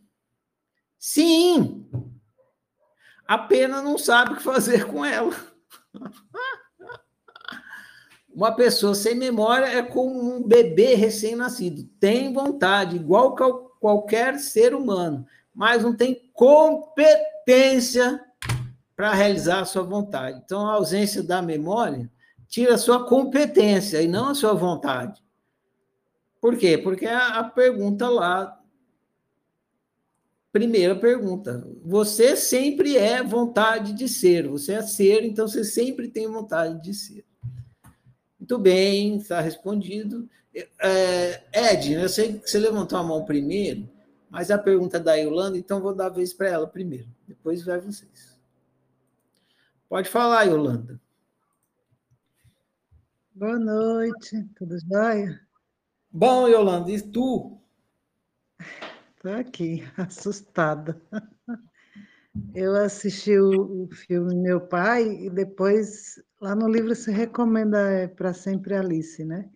[0.99, 1.89] Sim.
[3.26, 5.35] Apenas não sabe o que fazer com ela.
[8.35, 11.85] Uma pessoa sem memória é como um bebê recém-nascido.
[12.01, 13.37] Tem vontade, igual
[13.85, 18.18] qualquer ser humano, mas não tem competência
[18.97, 20.41] para realizar a sua vontade.
[20.43, 22.11] Então, a ausência da memória
[22.49, 25.22] tira a sua competência e não a sua vontade.
[26.41, 26.78] Por quê?
[26.78, 28.59] Porque a, a pergunta lá,
[30.51, 36.26] primeira pergunta, você sempre é vontade de ser, você é ser, então você sempre tem
[36.26, 37.22] vontade de ser.
[38.41, 40.26] Muito bem, está respondido.
[40.55, 43.89] É, Ed, eu sei que você levantou a mão primeiro,
[44.31, 47.65] mas a pergunta é da Yolanda, então vou dar a vez para ela primeiro, depois
[47.65, 48.39] vai vocês.
[49.89, 51.01] Pode falar, Yolanda.
[53.35, 55.41] Boa noite, tudo jóia?
[56.11, 57.59] Bom, Yolanda, e tu?
[59.17, 61.01] Estou aqui, assustada.
[62.55, 68.33] Eu assisti o, filme Meu Pai e depois, lá no livro se recomenda é, para
[68.33, 69.51] sempre Alice, né?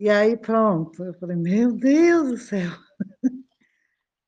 [0.00, 2.70] E aí, pronto, eu falei, meu Deus do céu!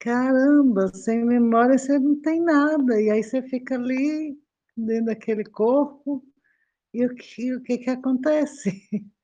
[0.01, 3.01] Caramba, sem memória você não tem nada.
[3.01, 4.37] E aí você fica ali,
[4.77, 6.25] dentro daquele corpo,
[6.93, 8.71] e o que, o que, que acontece?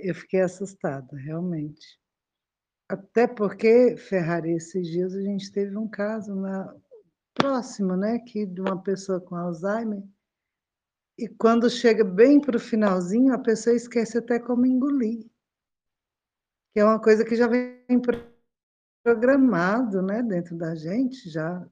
[0.00, 2.00] Eu fiquei assustada, realmente.
[2.88, 6.74] Até porque, Ferrari, esses dias a gente teve um caso na,
[7.34, 10.02] próximo, né, que de uma pessoa com Alzheimer,
[11.18, 15.26] e quando chega bem para o finalzinho, a pessoa esquece até como engolir,
[16.76, 17.80] que é uma coisa que já vem
[19.02, 21.66] programado, né, dentro da gente, já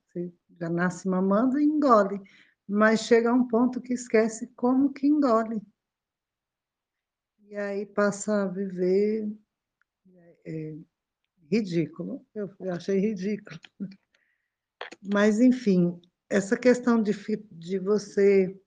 [0.59, 2.23] já nasce mamando e engole
[2.67, 5.61] mas chega a um ponto que esquece como que engole.
[7.43, 9.31] E aí passa a viver
[10.47, 10.75] é,
[11.51, 12.27] ridículo.
[12.35, 13.61] Eu achei ridículo.
[15.13, 16.01] Mas, enfim,
[16.31, 17.13] essa questão de,
[17.53, 18.59] de você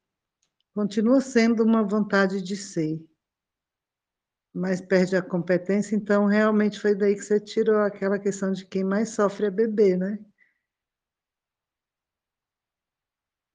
[0.76, 3.04] continua sendo uma vontade de ser,
[4.58, 8.84] mas perde a competência, então realmente foi daí que você tirou aquela questão de quem
[8.84, 10.20] mais sofre é bebê, né?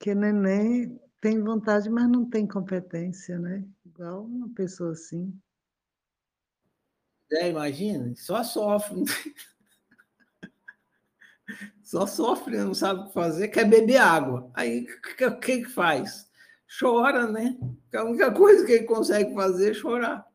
[0.03, 3.63] que neném tem vontade, mas não tem competência, né?
[3.85, 5.33] Igual uma pessoa assim.
[7.31, 9.01] É, imagina, só sofre.
[11.83, 14.49] Só sofre, não sabe o que fazer, quer beber água.
[14.55, 14.87] Aí
[15.27, 16.27] o que, que faz?
[16.79, 17.55] Chora, né?
[17.93, 20.25] A única coisa que ele consegue fazer é chorar.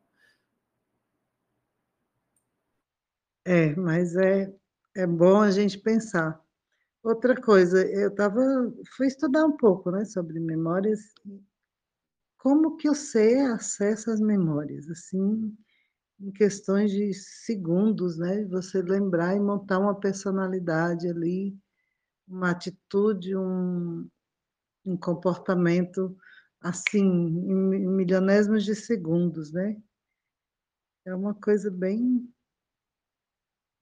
[3.50, 4.54] É, mas é,
[4.94, 6.38] é bom a gente pensar.
[7.02, 8.42] Outra coisa, eu tava,
[8.94, 11.00] fui estudar um pouco, né, sobre memórias.
[12.36, 15.56] Como que ser acessa as memórias, assim,
[16.20, 18.44] em questões de segundos, né?
[18.50, 21.56] Você lembrar e montar uma personalidade ali,
[22.28, 24.06] uma atitude, um,
[24.84, 26.14] um comportamento
[26.60, 29.74] assim, em milionésimos de segundos, né?
[31.06, 32.28] É uma coisa bem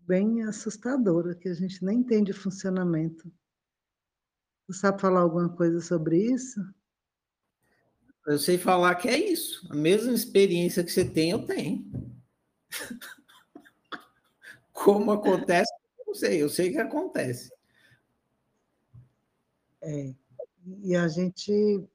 [0.07, 3.31] bem assustadora, que a gente nem entende o funcionamento.
[4.69, 6.61] Você sabe falar alguma coisa sobre isso?
[8.27, 9.67] Eu sei falar que é isso.
[9.71, 11.85] A mesma experiência que você tem, eu tenho.
[14.73, 16.43] Como acontece, eu não sei.
[16.43, 17.53] Eu sei que acontece.
[19.81, 20.15] É.
[20.83, 21.89] E a gente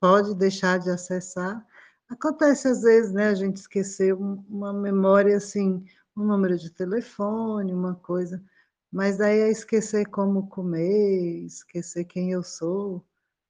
[0.00, 1.66] pode deixar de acessar.
[2.08, 3.28] Acontece às vezes, né?
[3.28, 5.84] A gente esquecer uma memória assim,
[6.16, 8.42] um número de telefone, uma coisa,
[8.90, 13.04] mas daí é esquecer como comer, esquecer quem eu sou, o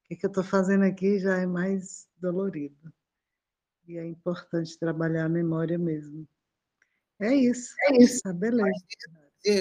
[0.05, 2.93] que, que eu estou fazendo aqui já é mais dolorido.
[3.87, 6.27] E é importante trabalhar a memória mesmo.
[7.21, 7.75] É isso.
[7.85, 8.21] É isso.
[8.23, 8.73] Tá, beleza.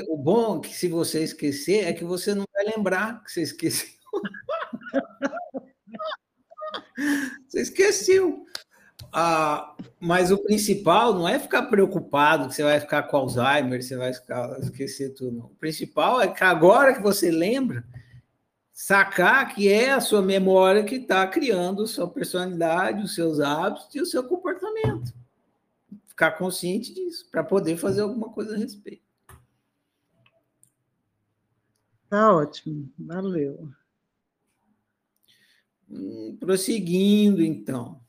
[0.09, 3.43] O bom é que se você esquecer é que você não vai lembrar que você
[3.43, 3.87] esqueceu.
[7.47, 8.43] você esqueceu.
[9.13, 9.74] Ah,
[10.05, 14.13] mas o principal não é ficar preocupado que você vai ficar com Alzheimer, você vai
[14.13, 15.45] ficar, esquecer tudo.
[15.45, 17.83] O principal é que agora que você lembra,
[18.71, 23.95] sacar que é a sua memória que está criando a sua personalidade, os seus hábitos
[23.95, 25.11] e o seu comportamento.
[26.05, 29.03] Ficar consciente disso, para poder fazer alguma coisa a respeito.
[32.07, 33.71] Tá ótimo, valeu.
[35.89, 38.04] Hum, prosseguindo, então.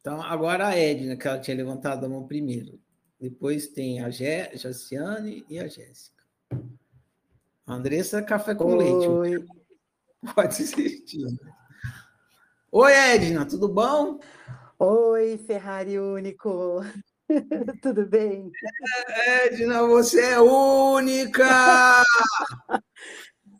[0.00, 2.80] Então, agora a Edna, que ela tinha levantado a mão primeiro.
[3.20, 6.22] Depois tem a Jé, Jaciane e a Jéssica.
[7.66, 8.78] A Andressa, café com Oi.
[8.78, 9.08] leite.
[10.34, 11.26] Pode assistir.
[12.70, 14.20] Oi, Edna, tudo bom?
[14.78, 16.82] Oi, Ferrari Único.
[17.82, 18.50] Tudo bem?
[19.26, 21.44] Edna, você é única!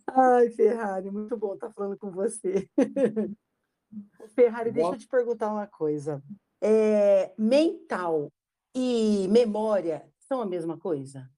[0.07, 2.69] Ai, Ferrari, muito bom estar falando com você.
[4.35, 6.23] Ferrari, deixa eu te perguntar uma coisa.
[6.61, 8.33] É, mental
[8.75, 11.31] e memória são a mesma coisa?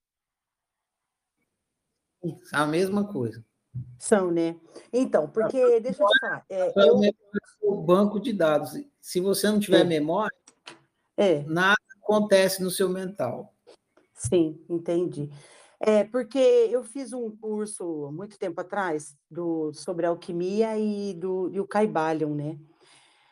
[2.52, 3.44] A mesma coisa.
[3.98, 4.58] São, né?
[4.92, 6.44] Então, porque, deixa eu te falar.
[6.48, 7.00] É, eu...
[7.62, 8.72] O banco de dados.
[9.00, 9.84] Se você não tiver é.
[9.84, 10.36] memória,
[11.16, 11.42] é.
[11.44, 13.54] nada acontece no seu mental.
[14.14, 15.30] Sim, entendi.
[15.82, 21.58] É, porque eu fiz um curso muito tempo atrás do, sobre alquimia e, do, e
[21.58, 22.58] o Caibalion, né?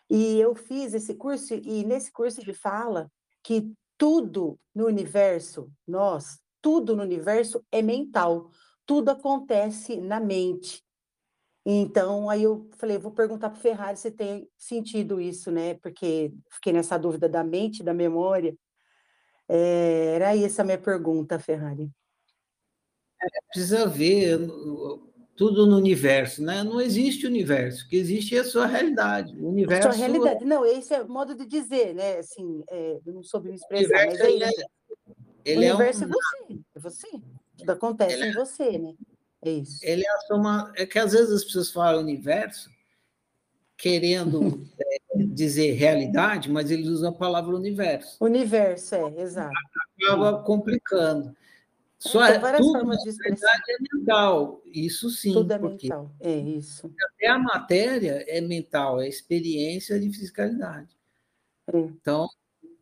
[0.08, 6.40] E eu fiz esse curso, e nesse curso ele fala que tudo no universo, nós,
[6.62, 8.50] tudo no universo é mental,
[8.86, 10.82] tudo acontece na mente.
[11.66, 15.74] Então, aí eu falei, vou perguntar para o Ferrari se tem sentido isso, né?
[15.74, 18.56] Porque fiquei nessa dúvida da mente, da memória.
[19.46, 21.90] É, era essa a minha pergunta, Ferrari.
[23.22, 24.38] É, precisa ver
[25.38, 26.64] tudo no universo, né?
[26.64, 29.36] Não existe universo, o que existe é a sua realidade.
[29.40, 29.88] O universo.
[29.88, 30.44] A sua realidade.
[30.44, 32.18] Não, esse é modo de dizer, né?
[32.18, 34.64] Assim, é, não soube me expressar, mas é isso.
[35.44, 36.10] Ele o universo é, um...
[36.10, 37.08] é você, é você.
[37.56, 38.34] Tudo acontece ele em é...
[38.34, 38.94] você, né?
[39.42, 39.78] É isso.
[39.82, 40.72] Ele é a soma.
[40.76, 42.68] É que às vezes as pessoas falam universo
[43.76, 44.98] querendo é,
[45.32, 48.16] dizer realidade, mas eles usam a palavra universo.
[48.20, 49.54] Universo, é, exato.
[50.02, 51.34] Acaba complicando.
[51.98, 53.60] Só é, várias tudo, formas de expressar.
[53.68, 55.32] é mental, isso sim.
[55.32, 56.92] Tudo é mental, é isso.
[57.14, 60.96] Até a matéria é mental, é experiência de fisicalidade.
[61.66, 61.76] É.
[61.76, 62.28] Então,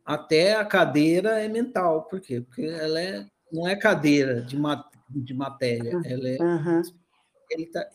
[0.05, 2.41] até a cadeira é mental, por quê?
[2.41, 6.81] Porque ela é, não é cadeira de, mat, de matéria, ela é, uhum.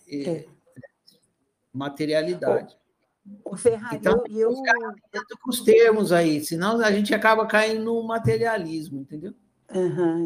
[0.08, 0.46] é, é.
[1.72, 2.76] materialidade.
[3.44, 5.38] O Ferrari, então, eu, eu...
[5.40, 9.32] com os termos aí, senão a gente acaba caindo no materialismo, entendeu?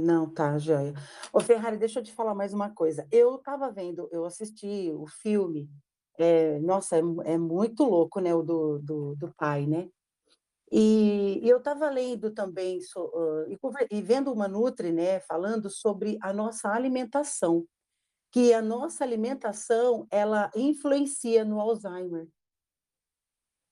[0.03, 0.93] Não, tá, joia.
[1.33, 3.07] Ô, Ferrari, deixa eu te falar mais uma coisa.
[3.13, 5.71] Eu estava vendo, eu assisti o filme,
[6.19, 9.89] é, nossa, é, é, muito louco, né, o do, do, do pai, né?
[10.73, 13.11] E, e eu estava lendo também so,
[13.49, 17.65] e, e, vendo uma Nutri, né, falando sobre a nossa alimentação,
[18.33, 22.27] que a nossa alimentação ela influencia no Alzheimer.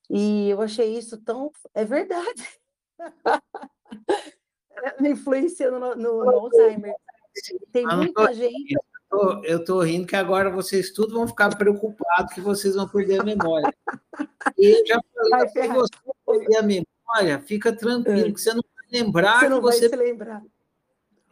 [0.09, 1.51] E eu achei isso tão.
[1.75, 2.45] É verdade.
[5.01, 6.95] influencia no, no, no Alzheimer.
[7.73, 8.77] Tem ah, muita gente.
[9.45, 13.25] Eu estou rindo que agora vocês todos vão ficar preocupados que vocês vão perder a
[13.25, 13.73] memória.
[14.59, 15.91] E eu já falei, se você
[16.27, 18.33] perder a memória, fica tranquilo, é.
[18.33, 19.41] que você não vai lembrar.
[19.41, 19.89] Você não vai você...
[19.89, 20.43] se lembrar.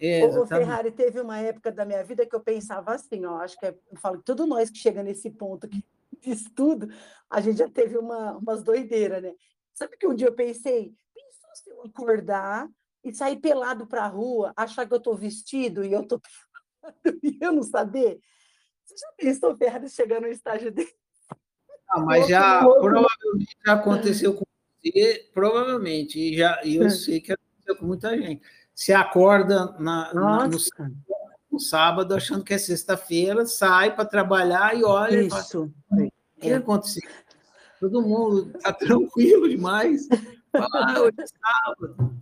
[0.04, 3.56] É, o Ferrari teve uma época da minha vida que eu pensava assim, ó, acho
[3.56, 5.84] que é, eu falo que todos nós que chega nesse ponto de
[6.24, 6.88] estudo,
[7.30, 9.32] a gente já teve uma, umas doideiras, né?
[9.72, 12.68] Sabe que um dia eu pensei, pensou se eu acordar
[13.04, 16.20] e sair pelado para a rua, achar que eu estou vestido e eu estou
[17.22, 18.20] e eu não saber.
[18.84, 20.92] Você já pensou, Ferrari, chegar no estágio dele?
[21.88, 24.44] Ah, mas já provavelmente já aconteceu com
[24.82, 26.90] você, provavelmente, e, já, eu é.
[26.90, 28.42] sei que aconteceu com muita gente.
[28.74, 30.58] Você acorda na, na no,
[31.50, 35.26] no, sábado achando que é sexta-feira, sai para trabalhar e olha Isso.
[35.26, 36.54] e fala, o que é.
[36.54, 37.08] aconteceu?
[37.78, 40.08] Todo mundo está tranquilo demais.
[40.50, 42.16] Fala, ah, hoje é sábado.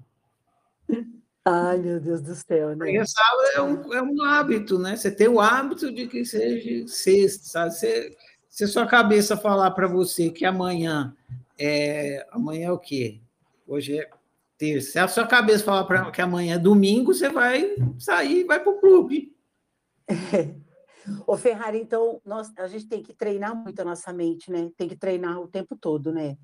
[1.44, 2.76] Ai, meu Deus do céu, né?
[2.76, 4.96] Porque sábado é um, é um hábito, né?
[4.96, 7.70] Você tem o hábito de que seja sexta, sabe?
[7.72, 8.16] Você,
[8.48, 11.16] se sua cabeça falar para você que amanhã
[11.58, 12.26] é.
[12.30, 13.20] Amanhã é o quê?
[13.66, 14.10] Hoje é
[14.58, 14.92] terça.
[14.92, 18.60] Se a sua cabeça falar para que amanhã é domingo, você vai sair e vai
[18.60, 19.34] para o clube.
[20.08, 20.54] É.
[21.26, 24.70] Ô, Ferrari, então, nós, a gente tem que treinar muito a nossa mente, né?
[24.76, 26.36] Tem que treinar o tempo todo, né?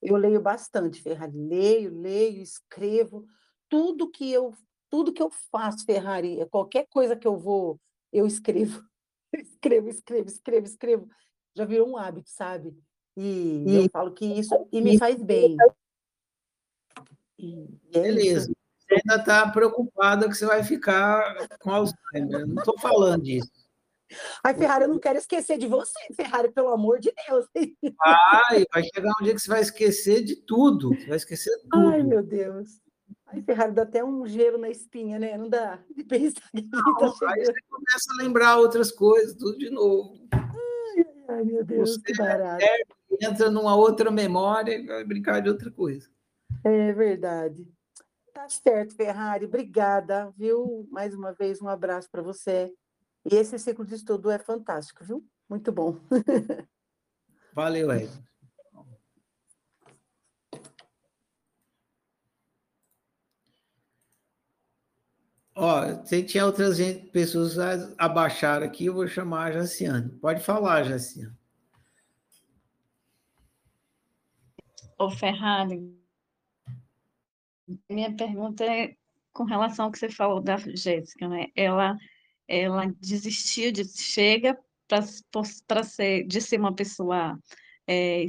[0.00, 1.36] Eu leio bastante, Ferrari.
[1.36, 3.26] Leio, leio, escrevo
[3.74, 4.54] tudo que eu
[4.88, 7.80] tudo que eu faço, Ferrari, é qualquer coisa que eu vou,
[8.12, 8.80] eu escrevo.
[9.34, 11.08] escrevo, escrevo, escrevo, escrevo.
[11.56, 12.72] Já virou um hábito, sabe?
[13.16, 15.56] E, e eu falo que isso e me faz bem.
[17.36, 18.52] E é Beleza.
[18.52, 18.56] Isso.
[18.78, 22.46] Você ainda está preocupada que você vai ficar com Alzheimer.
[22.46, 23.50] Não estou falando disso.
[24.44, 27.46] Ai, Ferrari, eu não quero esquecer de você, Ferrari, pelo amor de Deus.
[27.98, 30.90] Vai, vai chegar um dia que você vai esquecer de tudo.
[31.08, 31.88] Vai esquecer tudo.
[31.88, 32.83] Ai, meu Deus.
[33.34, 35.36] Ai, Ferrari, dá até um gelo na espinha, né?
[35.36, 39.58] Não dá de pensar que Não, tá Aí você começa a lembrar outras coisas, tudo
[39.58, 40.26] de novo.
[40.32, 42.64] Ai, ai meu Deus, você que barato.
[43.20, 46.08] entra numa outra memória e vai brincar de outra coisa.
[46.62, 47.66] É verdade.
[48.32, 49.46] Tá certo, Ferrari.
[49.46, 50.88] Obrigada, viu?
[50.90, 52.72] Mais uma vez, um abraço para você.
[53.24, 55.24] E esse ciclo de estudo é fantástico, viu?
[55.48, 55.98] Muito bom.
[57.52, 58.10] Valeu, Ed.
[65.54, 67.56] Ó, se tinha outras gente, pessoas
[67.96, 70.10] abaixaram aqui, eu vou chamar a Jaciane.
[70.18, 71.32] Pode falar, Jaciane.
[74.98, 75.94] Ô, Ferrari,
[77.88, 78.96] minha pergunta é
[79.32, 81.46] com relação ao que você falou da Jéssica, né?
[81.54, 81.96] Ela,
[82.48, 87.38] ela desistiu de chega para ser de ser uma pessoa
[87.86, 88.26] é,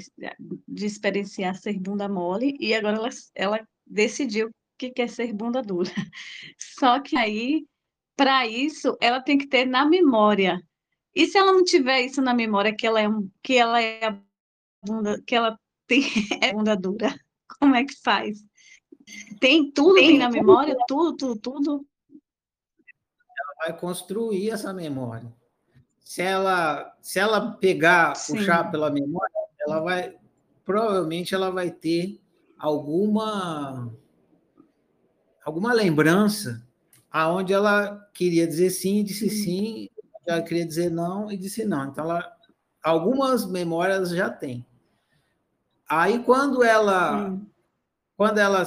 [0.68, 5.89] de experienciar ser bunda mole e agora ela, ela decidiu que quer ser bunda dura.
[6.57, 7.65] Só que aí,
[8.15, 10.61] para isso, ela tem que ter na memória.
[11.14, 13.07] E se ela não tiver isso na memória, que ela é,
[13.41, 14.19] que ela é a
[14.85, 15.57] bunda, que ela
[15.88, 16.03] tem,
[16.41, 17.15] é bunda dura,
[17.60, 18.39] como é que faz?
[19.39, 21.85] Tem tudo tem, na memória, tudo, tudo, tudo.
[22.10, 25.31] Ela vai construir essa memória.
[25.99, 28.38] Se ela, se ela pegar, Sim.
[28.38, 30.18] puxar pela memória, ela vai,
[30.64, 32.19] provavelmente ela vai ter
[32.57, 33.91] alguma
[35.45, 36.61] alguma lembrança
[37.11, 39.88] aonde ela queria dizer sim, disse sim,
[40.26, 41.85] ela queria dizer não e disse não.
[41.85, 42.35] Então ela
[42.84, 44.65] algumas memórias já tem.
[45.88, 47.45] Aí quando ela hum.
[48.17, 48.65] quando ela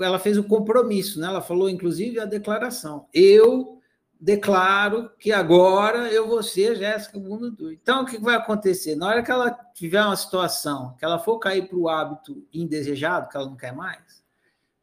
[0.00, 1.28] ela fez o compromisso, né?
[1.28, 3.06] Ela falou inclusive a declaração.
[3.14, 3.80] Eu
[4.20, 7.70] declaro que agora eu vou ser Jéssica Bundudu.
[7.72, 8.96] Então, o que vai acontecer?
[8.96, 13.28] Na hora que ela tiver uma situação que ela for cair para o hábito indesejado,
[13.28, 14.22] que ela não quer mais,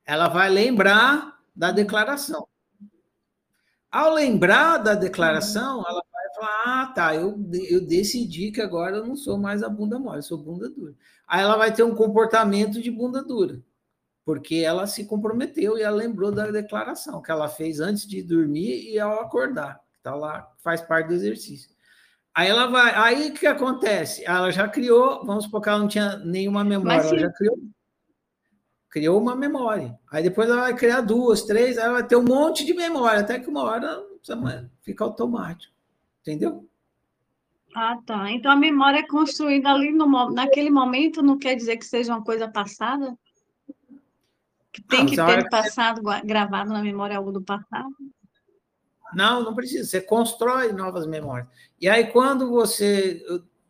[0.05, 2.47] ela vai lembrar da declaração.
[3.91, 7.37] Ao lembrar da declaração, ela vai falar: Ah, tá, eu,
[7.69, 10.93] eu decidi que agora eu não sou mais a bunda mole, eu sou bunda dura.
[11.27, 13.63] Aí ela vai ter um comportamento de bunda dura,
[14.23, 18.91] porque ela se comprometeu e ela lembrou da declaração que ela fez antes de dormir
[18.91, 19.79] e ao acordar.
[20.03, 21.73] Tá lá, faz parte do exercício.
[22.35, 24.23] Aí ela vai, aí o que acontece?
[24.25, 27.57] Ela já criou, vamos supor que ela não tinha nenhuma memória, ela já criou
[28.95, 29.99] criou uma memória.
[30.09, 33.19] Aí depois ela vai criar duas, três, aí ela vai ter um monte de memória,
[33.19, 34.01] até que uma hora
[34.81, 35.73] fica automático.
[36.21, 36.65] Entendeu?
[37.75, 38.31] Ah, tá.
[38.31, 42.23] Então a memória é construída ali no, naquele momento, não quer dizer que seja uma
[42.23, 43.17] coisa passada?
[44.71, 46.21] Que tem não, que ter passado você...
[46.21, 47.93] gravado na memória algo do passado?
[49.13, 49.83] Não, não precisa.
[49.83, 51.49] Você constrói novas memórias.
[51.81, 53.21] E aí, quando você.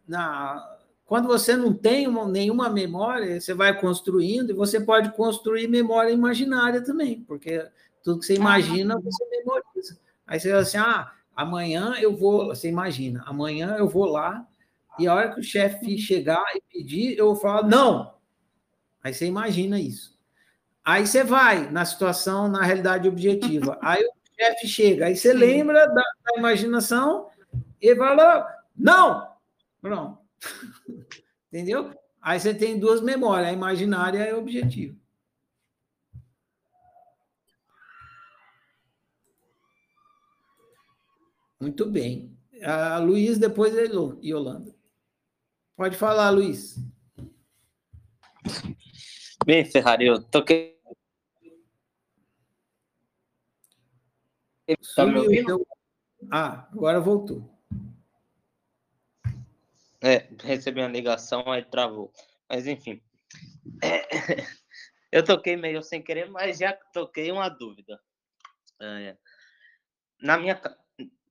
[0.07, 0.74] Na,
[1.06, 6.11] quando você não tem uma, nenhuma memória, você vai construindo e você pode construir memória
[6.11, 7.65] imaginária também, porque
[8.03, 9.99] tudo que você imagina, você memoriza.
[10.26, 14.48] Aí você fala assim: ah, amanhã eu vou, você imagina, amanhã eu vou lá
[14.98, 18.15] e a hora que o chefe chegar e pedir, eu vou falar, não.
[19.03, 20.18] Aí você imagina isso.
[20.84, 23.77] Aí você vai na situação, na realidade objetiva.
[23.84, 27.30] Aí o chefe chega, aí você lembra da, da imaginação
[27.82, 28.45] e fala,
[28.76, 29.30] não!
[29.82, 30.24] Pronto.
[31.51, 31.93] Entendeu?
[32.22, 34.95] Aí você tem duas memórias, a imaginária e a objetiva.
[41.59, 42.38] Muito bem.
[42.63, 43.85] A Luiz, depois é
[44.23, 44.76] Yolanda.
[45.76, 46.76] Pode falar, Luiz.
[49.45, 50.76] Bem, Ferrari, eu toquei.
[54.95, 55.65] Tá me ouvindo?
[56.31, 57.55] Ah, agora voltou.
[60.06, 62.14] É, recebi uma ligação, aí travou.
[62.48, 63.02] Mas enfim.
[63.84, 64.02] É,
[65.11, 67.99] eu toquei meio sem querer, mas já toquei uma dúvida.
[68.80, 69.18] É,
[70.22, 70.61] na minha,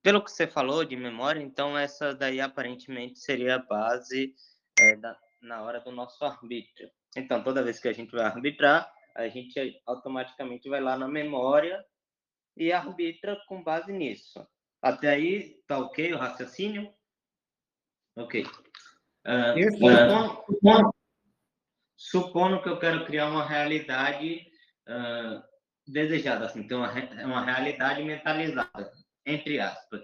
[0.02, 4.34] pelo que você falou de memória, então essa daí aparentemente seria a base
[4.76, 6.90] é, da, na hora do nosso arbítrio.
[7.16, 11.84] Então, toda vez que a gente vai arbitrar, a gente automaticamente vai lá na memória
[12.56, 14.44] e arbitra com base nisso.
[14.82, 16.92] Até aí, tá ok o raciocínio?
[18.16, 18.44] Ok.
[19.26, 20.94] Uh, supondo,
[21.96, 24.46] supondo, que eu quero criar uma realidade
[24.88, 25.42] uh,
[25.86, 26.92] desejada, assim, ter uma,
[27.24, 28.92] uma realidade mentalizada,
[29.24, 30.02] entre aspas.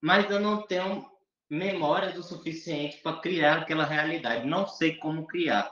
[0.00, 1.10] Mas eu não tenho
[1.50, 4.46] memórias o suficiente para criar aquela realidade.
[4.46, 5.70] Não sei como criar.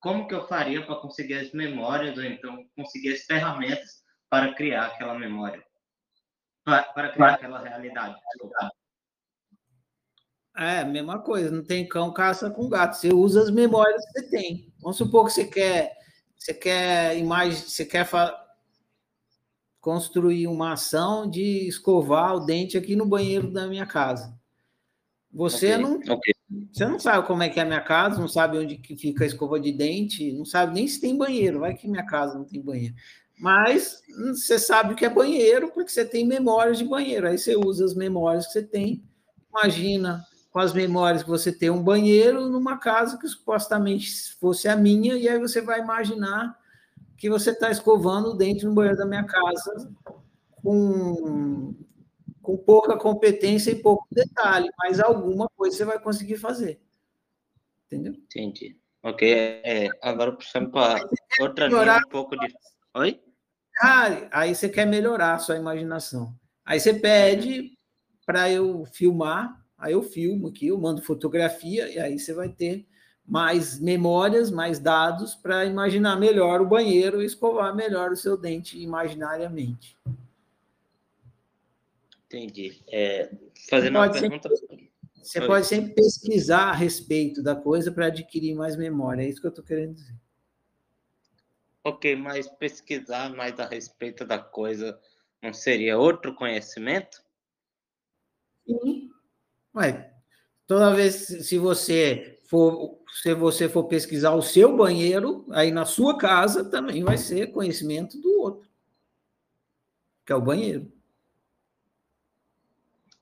[0.00, 4.86] Como que eu faria para conseguir as memórias, ou então conseguir as ferramentas para criar
[4.86, 5.64] aquela memória?
[6.64, 8.16] Para, para criar aquela realidade.
[8.32, 8.70] Desculpa.
[10.58, 12.96] É, mesma coisa, não tem cão, caça com gato.
[12.96, 14.72] Você usa as memórias que você tem.
[14.80, 15.96] Vamos supor que você quer,
[16.36, 18.08] você quer imagem, você quer
[19.80, 24.36] construir uma ação de escovar o dente aqui no banheiro da minha casa.
[25.32, 26.34] Você okay, não, okay.
[26.72, 29.22] você não sabe como é que é a minha casa, não sabe onde que fica
[29.22, 31.60] a escova de dente, não sabe nem se tem banheiro.
[31.60, 32.96] Vai que minha casa não tem banheiro.
[33.38, 34.02] Mas
[34.34, 37.28] você sabe o que é banheiro porque você tem memórias de banheiro.
[37.28, 39.04] Aí você usa as memórias que você tem.
[39.50, 40.26] Imagina
[40.58, 45.16] com as memórias que você tem um banheiro numa casa que supostamente fosse a minha,
[45.16, 46.58] e aí você vai imaginar
[47.16, 49.88] que você está escovando o dente no banheiro da minha casa
[50.60, 51.76] com,
[52.42, 56.80] com pouca competência e pouco detalhe, mas alguma coisa você vai conseguir fazer.
[57.86, 58.14] Entendeu?
[58.14, 58.76] Entendi.
[59.00, 61.08] Ok, é, agora puxando para
[61.38, 62.52] outra linha um pouco de.
[62.94, 63.22] Oi?
[63.80, 66.34] Ah, aí você quer melhorar a sua imaginação.
[66.66, 67.78] Aí você pede
[68.26, 72.84] para eu filmar, aí eu filmo aqui, eu mando fotografia, e aí você vai ter
[73.24, 78.80] mais memórias, mais dados para imaginar melhor o banheiro e escovar melhor o seu dente
[78.80, 79.96] imaginariamente.
[82.26, 82.82] Entendi.
[82.88, 83.30] É,
[83.70, 84.48] fazendo uma pergunta.
[84.54, 89.40] Sempre, você pode sempre pesquisar a respeito da coisa para adquirir mais memória, é isso
[89.40, 90.14] que eu estou querendo dizer.
[91.84, 94.98] Ok, mas pesquisar mais a respeito da coisa
[95.42, 97.22] não seria outro conhecimento?
[98.66, 99.07] Sim.
[99.78, 100.12] Ué,
[100.66, 106.18] toda vez se você for se você for pesquisar o seu banheiro, aí na sua
[106.18, 108.68] casa também vai ser conhecimento do outro,
[110.26, 110.92] que é o banheiro.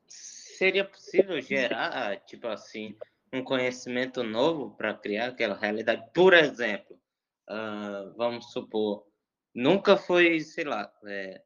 [0.09, 2.97] Seria possível gerar, tipo assim,
[3.31, 6.11] um conhecimento novo para criar aquela realidade?
[6.15, 6.99] Por exemplo,
[7.51, 9.07] uh, vamos supor,
[9.55, 11.43] nunca foi, sei lá, é,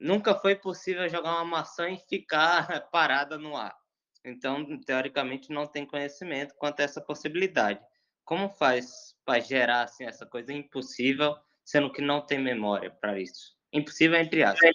[0.00, 3.83] nunca foi possível jogar uma maçã e ficar parada no ar.
[4.24, 7.80] Então, teoricamente, não tem conhecimento quanto a essa possibilidade.
[8.24, 13.54] Como faz para gerar assim, essa coisa impossível, sendo que não tem memória para isso?
[13.72, 14.70] Impossível entre aspas.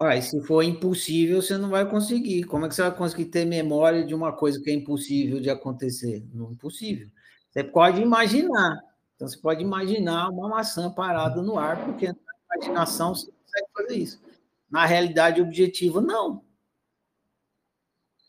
[0.00, 2.44] Olha, se for impossível, você não vai conseguir.
[2.44, 5.50] Como é que você vai conseguir ter memória de uma coisa que é impossível de
[5.50, 6.24] acontecer?
[6.32, 7.10] Não é possível.
[7.50, 8.78] Você pode imaginar.
[9.16, 12.14] Então, você pode imaginar uma maçã parada no ar, porque na
[12.54, 14.22] imaginação você consegue fazer isso.
[14.70, 16.47] Na realidade objetiva, não.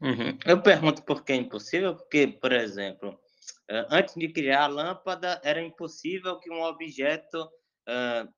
[0.02, 0.38] Uhum.
[0.46, 3.20] Eu pergunto por que é impossível, porque, por exemplo,
[3.70, 8.34] eh, antes de criar a lâmpada, era impossível que um objeto uh,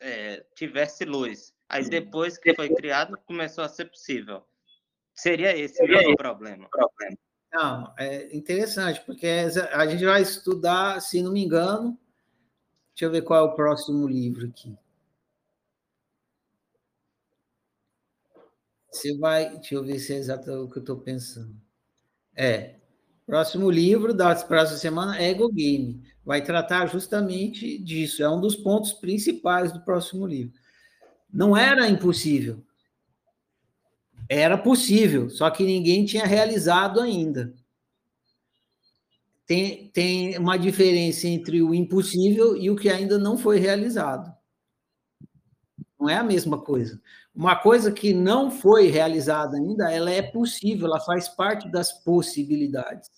[0.00, 1.54] é, tivesse luz.
[1.68, 4.42] Aí, depois que foi criado, começou a ser possível.
[5.14, 5.86] Seria esse o
[6.16, 6.68] problema.
[6.68, 6.68] problema.
[7.52, 11.98] Não, é interessante, porque a gente vai estudar, se não me engano,
[12.94, 14.76] deixa eu ver qual é o próximo livro aqui.
[18.90, 19.50] Você vai.
[19.56, 21.54] Deixa eu ver se é exato o que eu estou pensando.
[22.36, 22.76] É.
[23.26, 26.02] Próximo livro da próxima semana é Ego Game.
[26.24, 28.22] Vai tratar justamente disso.
[28.22, 30.52] É um dos pontos principais do próximo livro.
[31.32, 32.60] Não era impossível.
[34.28, 37.52] Era possível, só que ninguém tinha realizado ainda.
[39.46, 44.32] Tem, tem uma diferença entre o impossível e o que ainda não foi realizado.
[46.00, 47.00] Não é a mesma coisa.
[47.34, 53.10] Uma coisa que não foi realizada ainda, ela é possível, ela faz parte das possibilidades.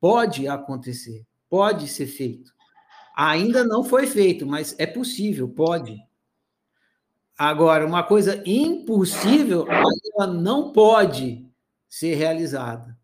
[0.00, 2.54] Pode acontecer, pode ser feito.
[3.14, 5.96] Ainda não foi feito, mas é possível, pode.
[7.38, 11.46] Agora, uma coisa impossível, ela não pode
[11.88, 12.98] ser realizada.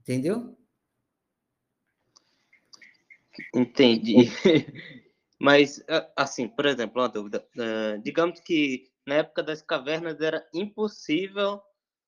[0.00, 0.56] Entendeu?
[3.54, 4.30] Entendi.
[5.42, 5.82] Mas,
[6.16, 7.44] assim, por exemplo, uma dúvida.
[8.00, 11.60] digamos que na época das cavernas era impossível,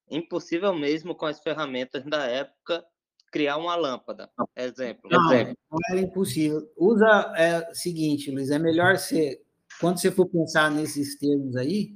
[0.09, 2.85] impossível mesmo com as ferramentas da época,
[3.33, 4.31] criar uma lâmpada.
[4.55, 5.11] Exemplo.
[5.11, 5.57] Não, exemplo.
[5.69, 6.73] não era impossível.
[6.77, 9.43] Usa é o seguinte, Luiz, é melhor você,
[9.81, 11.93] quando você for pensar nesses termos aí,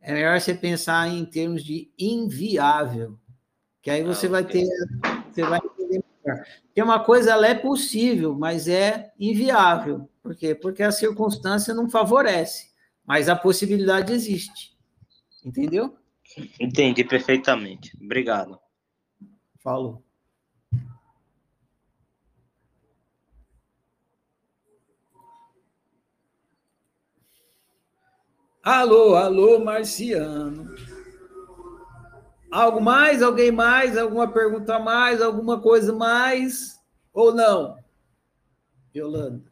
[0.00, 3.18] é melhor você pensar em termos de inviável,
[3.82, 4.64] que aí você ah, vai ter,
[5.28, 6.44] você vai entender melhor.
[6.66, 10.08] Porque uma coisa ela é possível, mas é inviável.
[10.22, 10.54] Por quê?
[10.54, 12.70] Porque a circunstância não favorece.
[13.04, 14.76] Mas a possibilidade existe.
[15.44, 15.96] Entendeu?
[16.60, 17.96] Entendi perfeitamente.
[18.00, 18.58] Obrigado.
[19.58, 20.04] Falou.
[28.62, 30.72] Alô, alô, Marciano.
[32.48, 33.20] Algo mais?
[33.20, 33.98] Alguém mais?
[33.98, 35.20] Alguma pergunta mais?
[35.20, 36.80] Alguma coisa mais?
[37.12, 37.76] Ou não?
[38.94, 39.51] Yolanda.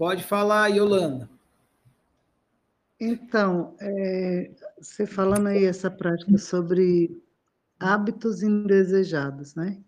[0.00, 1.28] Pode falar, Yolanda.
[2.98, 4.50] Então, é,
[4.80, 7.22] você falando aí essa prática sobre
[7.78, 9.78] hábitos indesejados, né?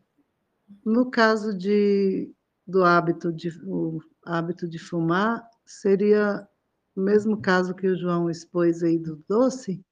[0.84, 2.30] No caso de,
[2.66, 6.47] do hábito de, o hábito de fumar, seria
[6.94, 9.82] o mesmo caso que o João expôs aí do doce?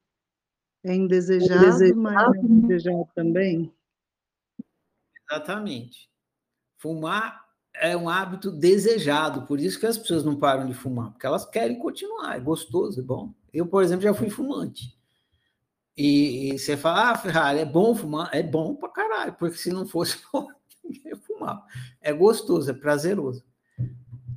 [0.83, 1.99] É indesejado, indesejado.
[1.99, 3.73] mas é indesejado também?
[5.27, 6.07] Exatamente.
[6.77, 11.25] Fumar é um hábito desejado, por isso que as pessoas não param de fumar, porque
[11.25, 13.33] elas querem continuar, é gostoso, é bom.
[13.53, 14.97] Eu, por exemplo, já fui fumante.
[15.95, 18.29] E, e você fala, ah, Ferrari, é bom fumar?
[18.33, 20.17] É bom pra caralho, porque se não fosse
[20.83, 21.63] ninguém fumar.
[21.99, 23.43] É gostoso, é prazeroso.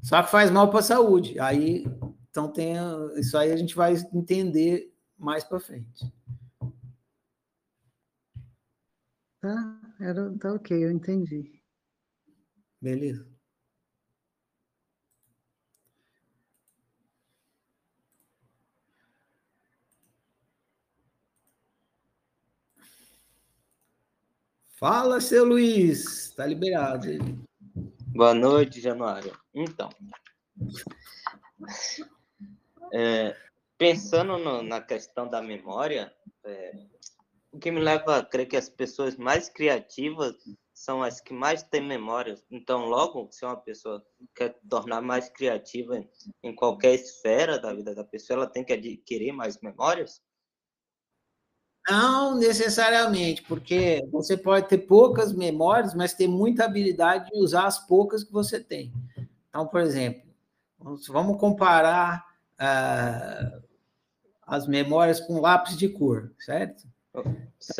[0.02, 1.38] Só que faz mal para a saúde.
[1.40, 1.86] Aí,
[2.30, 2.74] então tem
[3.16, 6.12] isso aí a gente vai entender mais para frente.
[9.40, 11.63] Tá, era, tá ok, eu entendi.
[12.84, 13.26] Beleza.
[24.78, 27.06] Fala, seu Luiz, está liberado.
[28.08, 29.34] Boa noite, Januário.
[29.54, 29.88] Então,
[32.92, 33.34] é,
[33.78, 36.86] pensando no, na questão da memória, é,
[37.50, 40.36] o que me leva a crer que as pessoas mais criativas
[40.84, 42.36] são as que mais têm memória.
[42.50, 44.04] Então, logo, se uma pessoa
[44.34, 46.04] quer tornar mais criativa
[46.42, 50.20] em, qualquer esfera da vida da pessoa, ela tem que adquirir mais memórias?
[51.88, 57.86] Não necessariamente, porque você pode ter poucas memórias, mas ter muita habilidade de usar as
[57.86, 58.92] poucas que você tem.
[59.48, 60.22] Então, por exemplo,
[61.08, 62.26] vamos comparar
[62.60, 63.62] uh,
[64.42, 66.86] as memórias com lápis de cor, certo?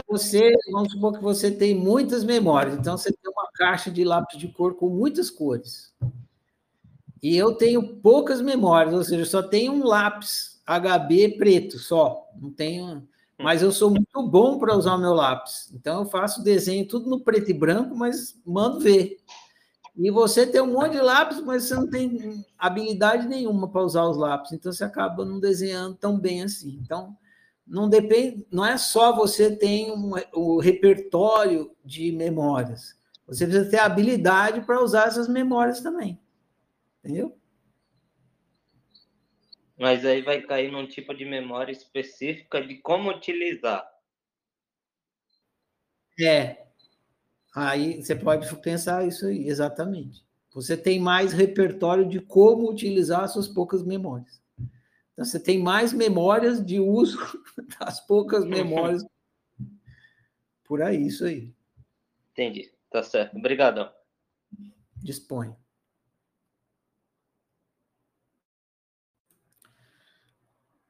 [0.09, 4.39] Você, vamos supor que você tem muitas memórias, então você tem uma caixa de lápis
[4.39, 5.93] de cor com muitas cores.
[7.23, 12.51] E eu tenho poucas memórias, ou seja, só tenho um lápis HB preto só, não
[12.51, 13.06] tenho
[13.39, 15.70] mas eu sou muito bom para usar o meu lápis.
[15.74, 19.19] Então eu faço desenho tudo no preto e branco, mas mando ver.
[19.97, 24.05] E você tem um monte de lápis, mas você não tem habilidade nenhuma para usar
[24.05, 26.78] os lápis, então você acaba não desenhando tão bem assim.
[26.82, 27.16] Então
[27.66, 32.99] não depende, não é só você tem um, o repertório de memórias.
[33.27, 36.20] Você precisa ter habilidade para usar essas memórias também.
[37.03, 37.39] Entendeu?
[39.78, 43.85] Mas aí vai cair num tipo de memória específica de como utilizar.
[46.20, 46.65] É.
[47.55, 50.24] Aí você pode pensar isso aí, exatamente.
[50.53, 54.43] Você tem mais repertório de como utilizar suas poucas memórias.
[55.15, 57.19] Então, você tem mais memórias de uso
[57.78, 59.05] das poucas memórias.
[60.65, 61.55] Por aí, isso aí.
[62.32, 62.73] Entendi.
[62.91, 63.36] Tá certo.
[63.36, 63.93] Obrigadão.
[64.97, 65.55] Dispõe.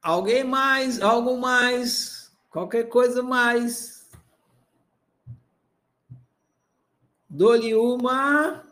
[0.01, 1.01] Alguém mais?
[1.01, 2.31] Algo mais?
[2.49, 4.09] Qualquer coisa mais?
[7.29, 8.63] Dou-lhe uma.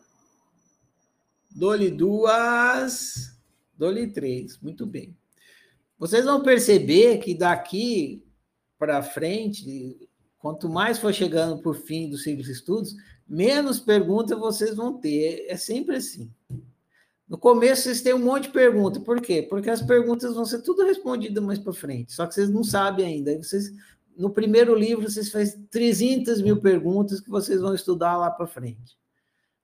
[1.52, 3.38] Dou-lhe duas.
[3.78, 4.60] Dou-lhe três.
[4.60, 5.16] Muito bem.
[6.04, 8.22] Vocês vão perceber que daqui
[8.78, 9.98] para frente,
[10.38, 12.94] quanto mais for chegando por fim dos ciclos de estudos,
[13.26, 15.46] menos perguntas vocês vão ter.
[15.48, 16.30] É sempre assim.
[17.26, 19.02] No começo vocês têm um monte de perguntas.
[19.02, 19.44] Por quê?
[19.44, 22.12] Porque as perguntas vão ser tudo respondidas mais para frente.
[22.12, 23.38] Só que vocês não sabem ainda.
[23.38, 23.72] Vocês,
[24.18, 28.98] no primeiro livro, vocês fazem 300 mil perguntas que vocês vão estudar lá para frente.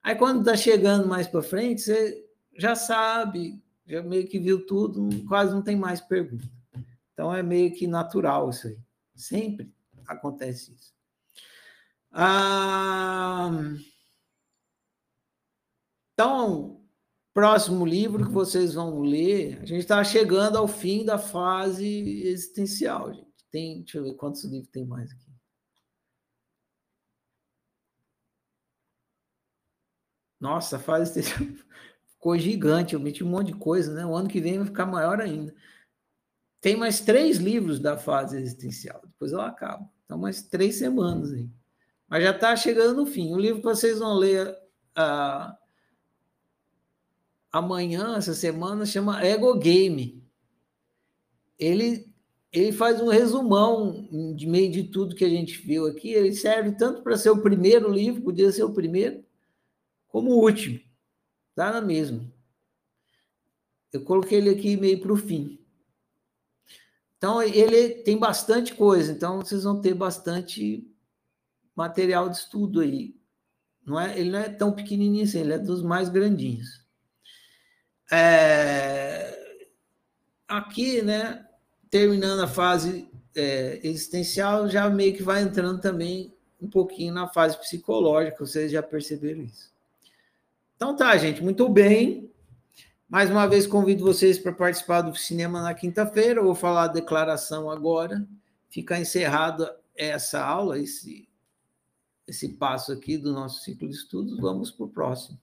[0.02, 2.26] Aí, quando está chegando mais para frente, você
[2.58, 6.48] já sabe, já meio que viu tudo, quase não tem mais pergunta.
[7.12, 8.78] Então, é meio que natural isso aí.
[9.16, 9.74] Sempre
[10.08, 10.94] acontece isso.
[12.12, 13.50] Ah,
[16.14, 16.86] então,
[17.34, 21.88] próximo livro que vocês vão ler, a gente está chegando ao fim da fase
[22.28, 23.28] existencial, gente.
[23.52, 25.30] Tem, deixa eu ver quantos livros tem mais aqui.
[30.40, 31.70] Nossa, fase existencial
[32.20, 34.06] ficou gigante, eu meti um monte de coisa, né?
[34.06, 35.56] O ano que vem vai ficar maior ainda.
[36.60, 39.90] Tem mais três livros da fase existencial, depois ela acaba.
[40.04, 41.50] Então, mais três semanas aí.
[42.10, 43.34] Mas já está chegando no fim.
[43.34, 45.56] O livro que vocês vão ler uh,
[47.50, 50.22] amanhã, essa semana, chama Ego Game.
[51.58, 52.12] Ele,
[52.52, 56.12] ele faz um resumão de meio de tudo que a gente viu aqui.
[56.12, 59.24] Ele serve tanto para ser o primeiro livro, podia ser o primeiro,
[60.10, 60.89] como o último.
[61.60, 62.26] Está na mesma.
[63.92, 65.60] Eu coloquei ele aqui meio para o fim.
[67.18, 70.90] Então, ele tem bastante coisa, então vocês vão ter bastante
[71.76, 73.14] material de estudo aí.
[73.86, 76.82] Não é, ele não é tão pequenininho assim, ele é dos mais grandinhos.
[78.10, 79.38] É,
[80.48, 81.46] aqui, né,
[81.90, 87.58] terminando a fase é, existencial, já meio que vai entrando também um pouquinho na fase
[87.60, 89.78] psicológica, vocês já perceberam isso.
[90.80, 92.32] Então tá, gente, muito bem.
[93.10, 96.40] Mais uma vez convido vocês para participar do cinema na quinta-feira.
[96.40, 98.26] Eu vou falar a declaração agora.
[98.70, 101.28] Fica encerrada essa aula, esse,
[102.26, 104.40] esse passo aqui do nosso ciclo de estudos.
[104.40, 105.38] Vamos para o próximo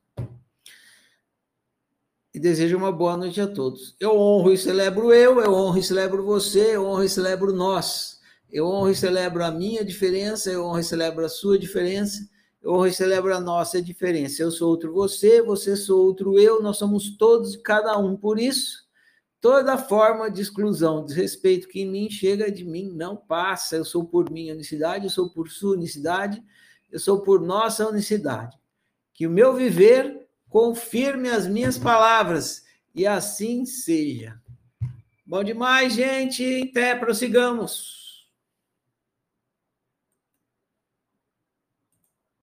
[2.32, 3.94] e desejo uma boa noite a todos.
[4.00, 8.22] Eu honro e celebro eu, eu honro e celebro você, eu honro e celebro nós.
[8.50, 12.26] Eu honro e celebro a minha diferença, eu honro e celebro a sua diferença,
[12.66, 14.42] hoje celebro a nossa diferença.
[14.42, 18.16] Eu sou outro você, você sou outro eu, nós somos todos e cada um.
[18.16, 18.86] Por isso,
[19.40, 23.76] toda forma de exclusão, desrespeito que em mim chega de mim não passa.
[23.76, 26.42] Eu sou por minha unicidade, eu sou por sua unicidade,
[26.90, 28.58] eu sou por nossa unicidade.
[29.14, 32.64] Que o meu viver confirme as minhas palavras
[32.94, 34.40] e assim seja.
[35.24, 36.68] Bom demais, gente.
[36.70, 37.95] Até prossigamos.